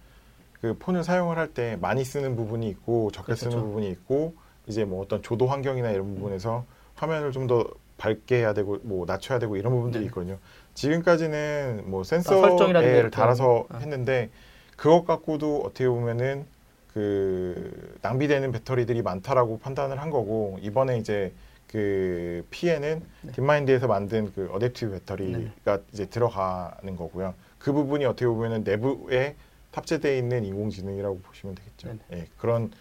[0.61, 3.49] 그 폰을 사용을 할 때 많이 쓰는 부분이 있고 적게 그렇죠.
[3.49, 4.35] 쓰는 부분이 있고
[4.67, 6.65] 이제 뭐 어떤 조도 환경이나 이런 부분에서
[6.95, 7.65] 화면을 좀 더
[7.97, 10.07] 밝게 해야 되고 뭐 낮춰야 되고 이런 부분들이 네.
[10.07, 10.37] 있거든요.
[10.73, 13.67] 지금까지는 뭐 설정이라든가 센서를 달아서 거.
[13.69, 13.77] 아.
[13.79, 14.29] 했는데
[14.77, 16.45] 그것 갖고도 어떻게 보면은
[16.93, 21.33] 그 낭비되는 배터리들이 많다라고 판단을 한 거고 이번에 이제
[21.71, 23.31] 그 P에는 네.
[23.31, 27.35] 딥마인드에서 만든 그 adaptive 배터리가 이제 들어가는 거고요.
[27.59, 29.35] 그 부분이 어떻게 보면은 내부에
[29.71, 31.95] 탑재되어 있는 인공지능이라고 보시면 되겠죠.
[32.13, 32.71] 예, 그런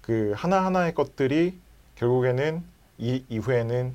[0.00, 1.56] 그 하나하나의 것들이
[1.94, 2.62] 결국에는
[2.98, 3.94] 이 이후에는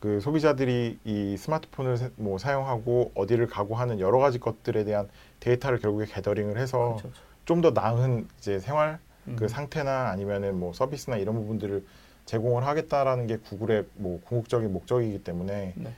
[0.00, 5.08] 그 소비자들이 이 스마트폰을 사- 뭐 사용하고 어디를 가고 하는 여러 가지 것들에 대한
[5.40, 7.20] 데이터를 결국에 gathering을 해서 그렇죠, 그렇죠.
[7.44, 8.98] 좀더 나은 이제 생활
[9.28, 9.36] 음.
[9.38, 11.84] 그 상태나 아니면은 뭐 서비스나 이런 부분들을
[12.30, 15.92] 제공을 하겠다라는 게 구글의 뭐 궁극적인 목적이기 때문에 네.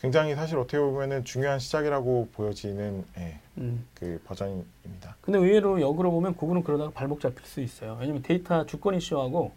[0.00, 3.86] 굉장히 사실 어떻게 보면은 중요한 시작이라고 보여지는 예, 음.
[3.94, 5.16] 그 버전입니다.
[5.20, 7.96] 근데 의외로 역으로 보면 구글은 그러다가 발목 잡힐 수 있어요.
[8.00, 9.52] 왜냐면 데이터 주권 이슈하고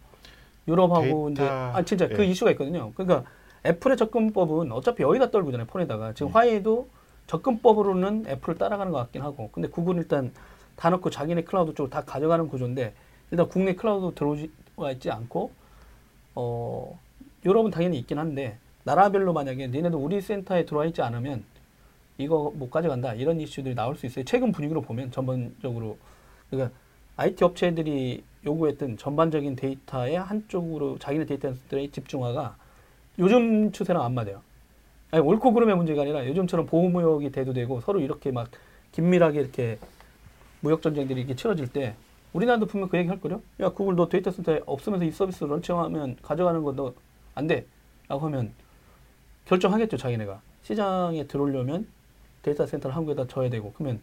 [0.68, 2.28] 유럽하고 데이터, 이제 아 진짜 그 예.
[2.28, 2.92] 이슈가 있거든요.
[2.94, 3.28] 그러니까
[3.66, 6.34] 애플의 접근법은 어차피 여기다 떨구잖아요 폰에다가 지금 네.
[6.34, 6.88] 화웨이도
[7.26, 10.32] 접근법으로는 애플을 따라가는 것 같긴 하고 근데 구글은 일단
[10.76, 12.94] 다 넣고 자기네 클라우드 쪽으로 다 가져가는 구조인데
[13.32, 15.65] 일단 국내 클라우드 들어와 있지 않고
[16.36, 17.00] 어
[17.46, 21.44] 유럽은 당연히 있긴 한데 나라별로 만약에 니네도 우리 센터에 들어와 있지 않으면
[22.18, 24.24] 이거 못 가져간다 이런 이슈들이 나올 수 있어요.
[24.26, 25.98] 최근 분위기로 보면 전반적으로
[26.50, 26.76] 그러니까
[27.18, 32.58] IT 업체들이 요구했던 전반적인 데이터의 한쪽으로 자기네 데이터들의 집중화가
[33.20, 34.42] 요즘 추세랑 안 맞아요.
[35.12, 38.50] 아니, 옳고 그름의 문제가 아니라 요즘처럼 보호무역이 대두되고 서로 이렇게 막
[38.92, 39.80] 긴밀하게 이렇게
[40.60, 41.96] 무역 전쟁들이 이렇게 치러질 때
[42.36, 43.42] 우리나라도 분명 그 얘기 할 거요.
[43.62, 46.94] 야 구글 너 데이터 센터에 없으면서 이 서비스 launching하면 가져가는 거 너
[47.34, 47.66] 안 돼.
[48.08, 48.54] 라고 하면
[49.46, 51.88] 결정하겠죠 자기네가 시장에 들어오려면
[52.44, 54.00] 데이터 센터를 한국에다 져야 되고 그러면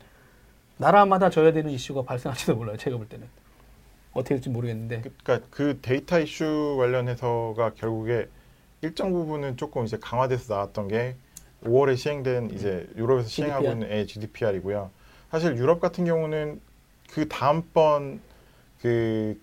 [0.76, 3.28] 나라마다 져야 되는 이슈가 발생할지도 몰라요 제가 볼 때는
[4.12, 8.28] 어떻게 될지 모르겠는데 그러니까 그 데이터 이슈 관련해서가 결국에
[8.80, 11.14] 일정 부분은 조금 이제 강화돼서 나왔던 게
[11.64, 13.72] 5월에 시행된 이제 유럽에서 시행하고 GDPR?
[13.85, 14.91] 있는 예, GDPR이고요.
[15.30, 16.61] 사실 유럽 같은 경우는
[17.15, 18.21] 그 다음번
[18.81, 19.39] 그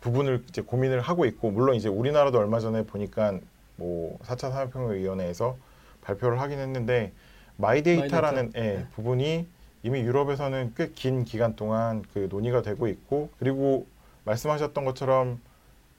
[0.00, 3.38] 부분을 이제 고민을 하고 있고 물론 이제 우리나라도 얼마 전에 보니까
[3.76, 5.56] 뭐 4차 산업혁명위원회에서
[6.02, 7.12] 발표를 하긴 했는데
[7.56, 8.60] 마이데이터라는 마이데이터.
[8.60, 8.86] 예, 네.
[8.94, 9.46] 부분이
[9.82, 13.86] 이미 유럽에서는 꽤 긴 기간 동안 그 논의가 되고 있고 그리고
[14.24, 15.40] 말씀하셨던 것처럼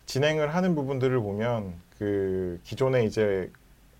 [0.05, 3.51] 진행을 하는 부분들을 보면 그 기존에 이제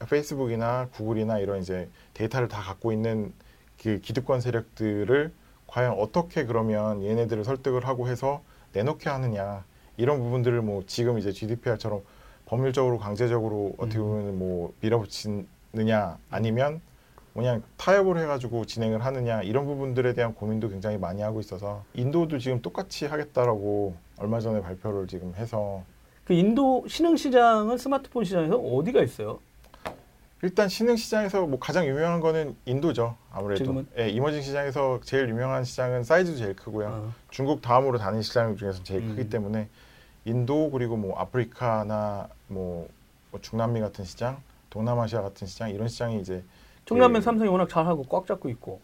[0.10, 3.34] 페이스북이나 구글이나 이런 이제 데이터를 다 갖고 있는
[3.82, 5.32] 그 기득권 세력들을
[5.76, 9.66] 과연 어떻게 그러면 얘네들을 설득을 하고 해서 내놓게 하느냐
[9.98, 12.02] 이런 부분들을 뭐 지금 이제 GDPR처럼
[12.46, 14.04] 법률적으로 강제적으로 어떻게 음.
[14.04, 16.80] 보면 뭐 밀어붙이느냐 아니면
[17.34, 22.62] 그냥 타협을 해가지고 진행을 하느냐 이런 부분들에 대한 고민도 굉장히 많이 하고 있어서 인도도 지금
[22.62, 25.84] 똑같이 하겠다라고 얼마 전에 발표를 지금 해서
[26.24, 29.40] 그 인도 신흥 시장은 스마트폰 시장에서 어디가 있어요?
[30.42, 33.88] 일단 신흥 시장에서 뭐 가장 유명한 거는 인도죠 아무래도 지금은?
[33.98, 38.84] 예, 이머징 시장에서 제일 유명한 시장은 사이즈도 제일 크고요 어, 중국 다음으로 다른 시장 중에서
[38.84, 39.10] 제일 음.
[39.16, 39.70] 크기 때문에
[40.26, 42.88] 인도 그리고 뭐 아프리카나 뭐,
[43.32, 46.44] 뭐 중남미 같은 시장 동남아시아 같은 시장 이런 시장이 이제
[46.86, 48.80] 중남미 그- 삼성이 워낙 잘하고 꽉 잡고 있고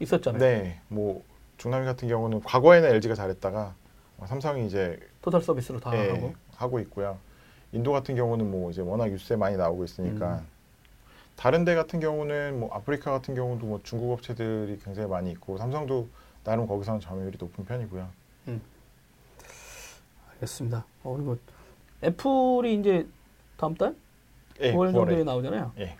[0.00, 0.40] 있었잖아요.
[0.40, 1.22] 네, 뭐
[1.58, 3.74] 중남미 같은 경우는 과거에는 LG가 잘했다가
[4.18, 7.18] 어, 삼성이 이제 토탈 서비스로 다 예, 하고 하고 있고요.
[7.72, 10.46] 인도 같은 경우는 뭐 이제 워낙 뉴스에 많이 나오고 있으니까 음.
[11.36, 16.08] 다른 데 같은 경우는 뭐 아프리카 같은 경우도 뭐 중국 업체들이 굉장히 많이 있고 삼성도
[16.44, 18.08] 나름 거기서는 점유율이 높은 편이고요.
[20.42, 20.84] 알겠습니다.
[21.04, 21.38] 어, 그리고
[22.02, 23.06] 애플이 이제
[23.56, 23.94] 다음 달
[24.60, 25.72] 예, 9월 9월에 정도에 나오잖아요.
[25.78, 25.96] 예.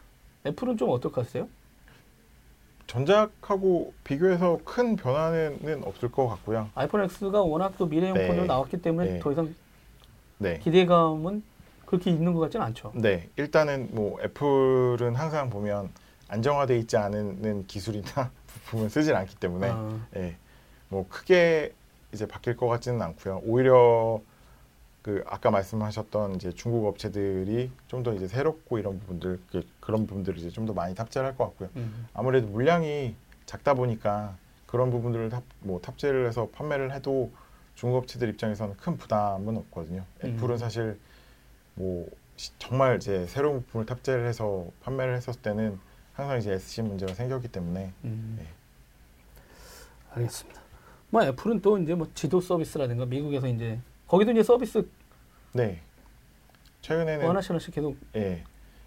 [0.47, 1.49] 애플은 좀 어떨까요?
[2.89, 6.69] 전작하고 비교해서 큰 변화는 없을 것 같고요.
[6.75, 8.27] 아이폰 X가 워낙 또 미래형 네.
[8.27, 9.19] 폰으로 나왔기 때문에 네.
[9.21, 9.55] 더 이상
[10.39, 10.59] 네.
[10.59, 11.43] 기대감은
[11.93, 12.91] 그렇게 있는 것 같지는 않죠.
[12.95, 15.91] 네, 일단은 뭐 애플은 항상 보면
[16.29, 18.31] 안정화돼 있지 않은 기술이나
[18.65, 20.37] 부품을 쓰질 않기 때문에 아, 예,
[20.89, 21.75] 뭐 크게
[22.15, 23.43] 이제 바뀔 것 같지는 않고요.
[23.45, 24.23] 오히려
[25.03, 30.39] 그 아까 말씀하셨던 이제 중국 업체들이 좀 더 이제 새롭고 이런 부분들 그, 그런 부분들을
[30.39, 31.69] 이제 좀 더 많이 탑재를 할 것 같고요.
[31.77, 32.07] 음.
[32.15, 33.15] 아무래도 물량이
[33.45, 34.35] 작다 보니까
[34.67, 37.31] 그런 부분들을 탑, 뭐 탑재를 해서 판매를 해도
[37.75, 40.05] 중국 업체들 입장에서는 큰 부담은 없거든요.
[40.25, 40.37] 음.
[40.39, 40.99] 애플은 사실
[41.75, 45.79] 뭐 시- 정말 이제 새로운 부품을 탑재를 해서 판매를 했었을 때는
[46.15, 48.37] 항상 이제 SC 문제가 생겼기 때문에 음.
[48.39, 48.47] 네.
[50.11, 50.61] 알겠습니다.
[51.11, 54.87] 뭐 애플은 또 이제 뭐 지도 서비스라든가 미국에서 이제 거기도 이제 서비스
[55.53, 55.81] 네.
[56.81, 58.45] 최근에는 뭐 하나씩 하나씩 계속 예.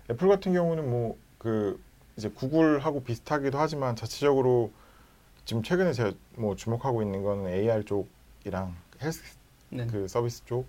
[0.10, 1.80] 애플 같은 경우는 뭐 그
[2.18, 4.72] 이제 구글하고 비슷하기도 하지만 자체적으로
[5.44, 9.22] 지금 최근에 제가 뭐 주목하고 있는 거는 AR 쪽이랑 헬스
[9.70, 9.86] 네.
[9.86, 10.66] 그 서비스 쪽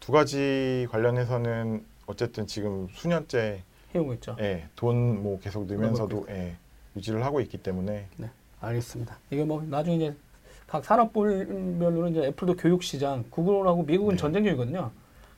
[0.00, 3.62] 두 가지 관련해서는 어쨌든 지금 수년째
[3.94, 4.36] 해오고 있죠.
[4.40, 6.56] 예, 돈 뭐 계속 늘면서도 예,
[6.96, 8.06] 유지를 하고 있기 때문에
[8.60, 9.18] 알겠습니다.
[9.30, 10.16] 이게 뭐 나중에 이제
[10.66, 14.20] 각 산업별로는 이제 애플도 교육 시장, 구글하고 미국은 네.
[14.20, 14.90] 전쟁 중이거든요.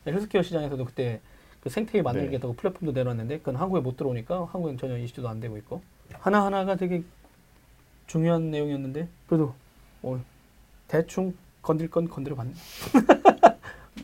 [0.06, 1.20] 헬스케어 시장에서도 그때
[1.62, 5.82] 그 생태계 만들겠다고 플랫폼도 내놨는데 그건 한국에 못 들어오니까 한국은 전혀 이슈도 안 되고 있고
[6.12, 7.02] 하나 하나가 되게
[8.06, 9.54] 중요한 내용이었는데 그래도
[10.00, 10.18] 뭐
[10.86, 12.52] 대충 건들 건 건드려 봤네.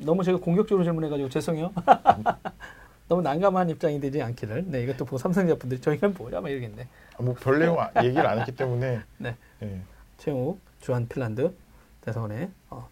[0.04, 1.72] 너무 제가 공격적으로 질문해가지고 죄송해요.
[3.08, 4.64] 너무 난감한 입장이 되지 않기를.
[4.70, 6.88] 네, 이것도 보고 삼성자 분들이 저희가 뭐야 막 이러겠네.
[7.18, 9.36] 아, 뭐별 내용 아- 얘기를 안 했기 때문에 네.
[9.62, 9.80] 예.
[10.18, 11.54] 최영욱 주한 핀란드
[12.00, 12.88] 대사관의 어,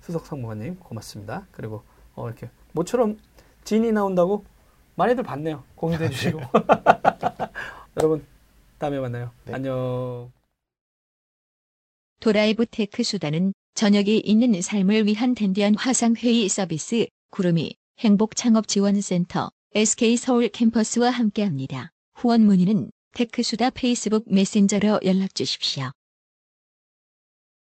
[0.00, 1.46] 수석 상무관님 고맙습니다.
[1.50, 1.82] 그리고
[2.14, 3.18] 어, 이렇게 모처럼
[3.64, 4.44] 진이 나온다고
[4.94, 5.64] 많이들 봤네요.
[5.74, 6.40] 공유해 주시고
[7.98, 8.24] 여러분
[8.78, 9.30] 다음에 만나요.
[9.44, 9.54] 네.
[9.54, 10.30] 안녕.
[12.20, 21.90] 도라이브 테크수다는 저녁이 있는 삶을 위한 댄디한 화상회의 서비스 구루미 행복창업지원센터 SK 서울 캠퍼스와 함께합니다.
[22.14, 25.90] 후원 문의는 테크수다 페이스북 메신저로 연락 주십시오.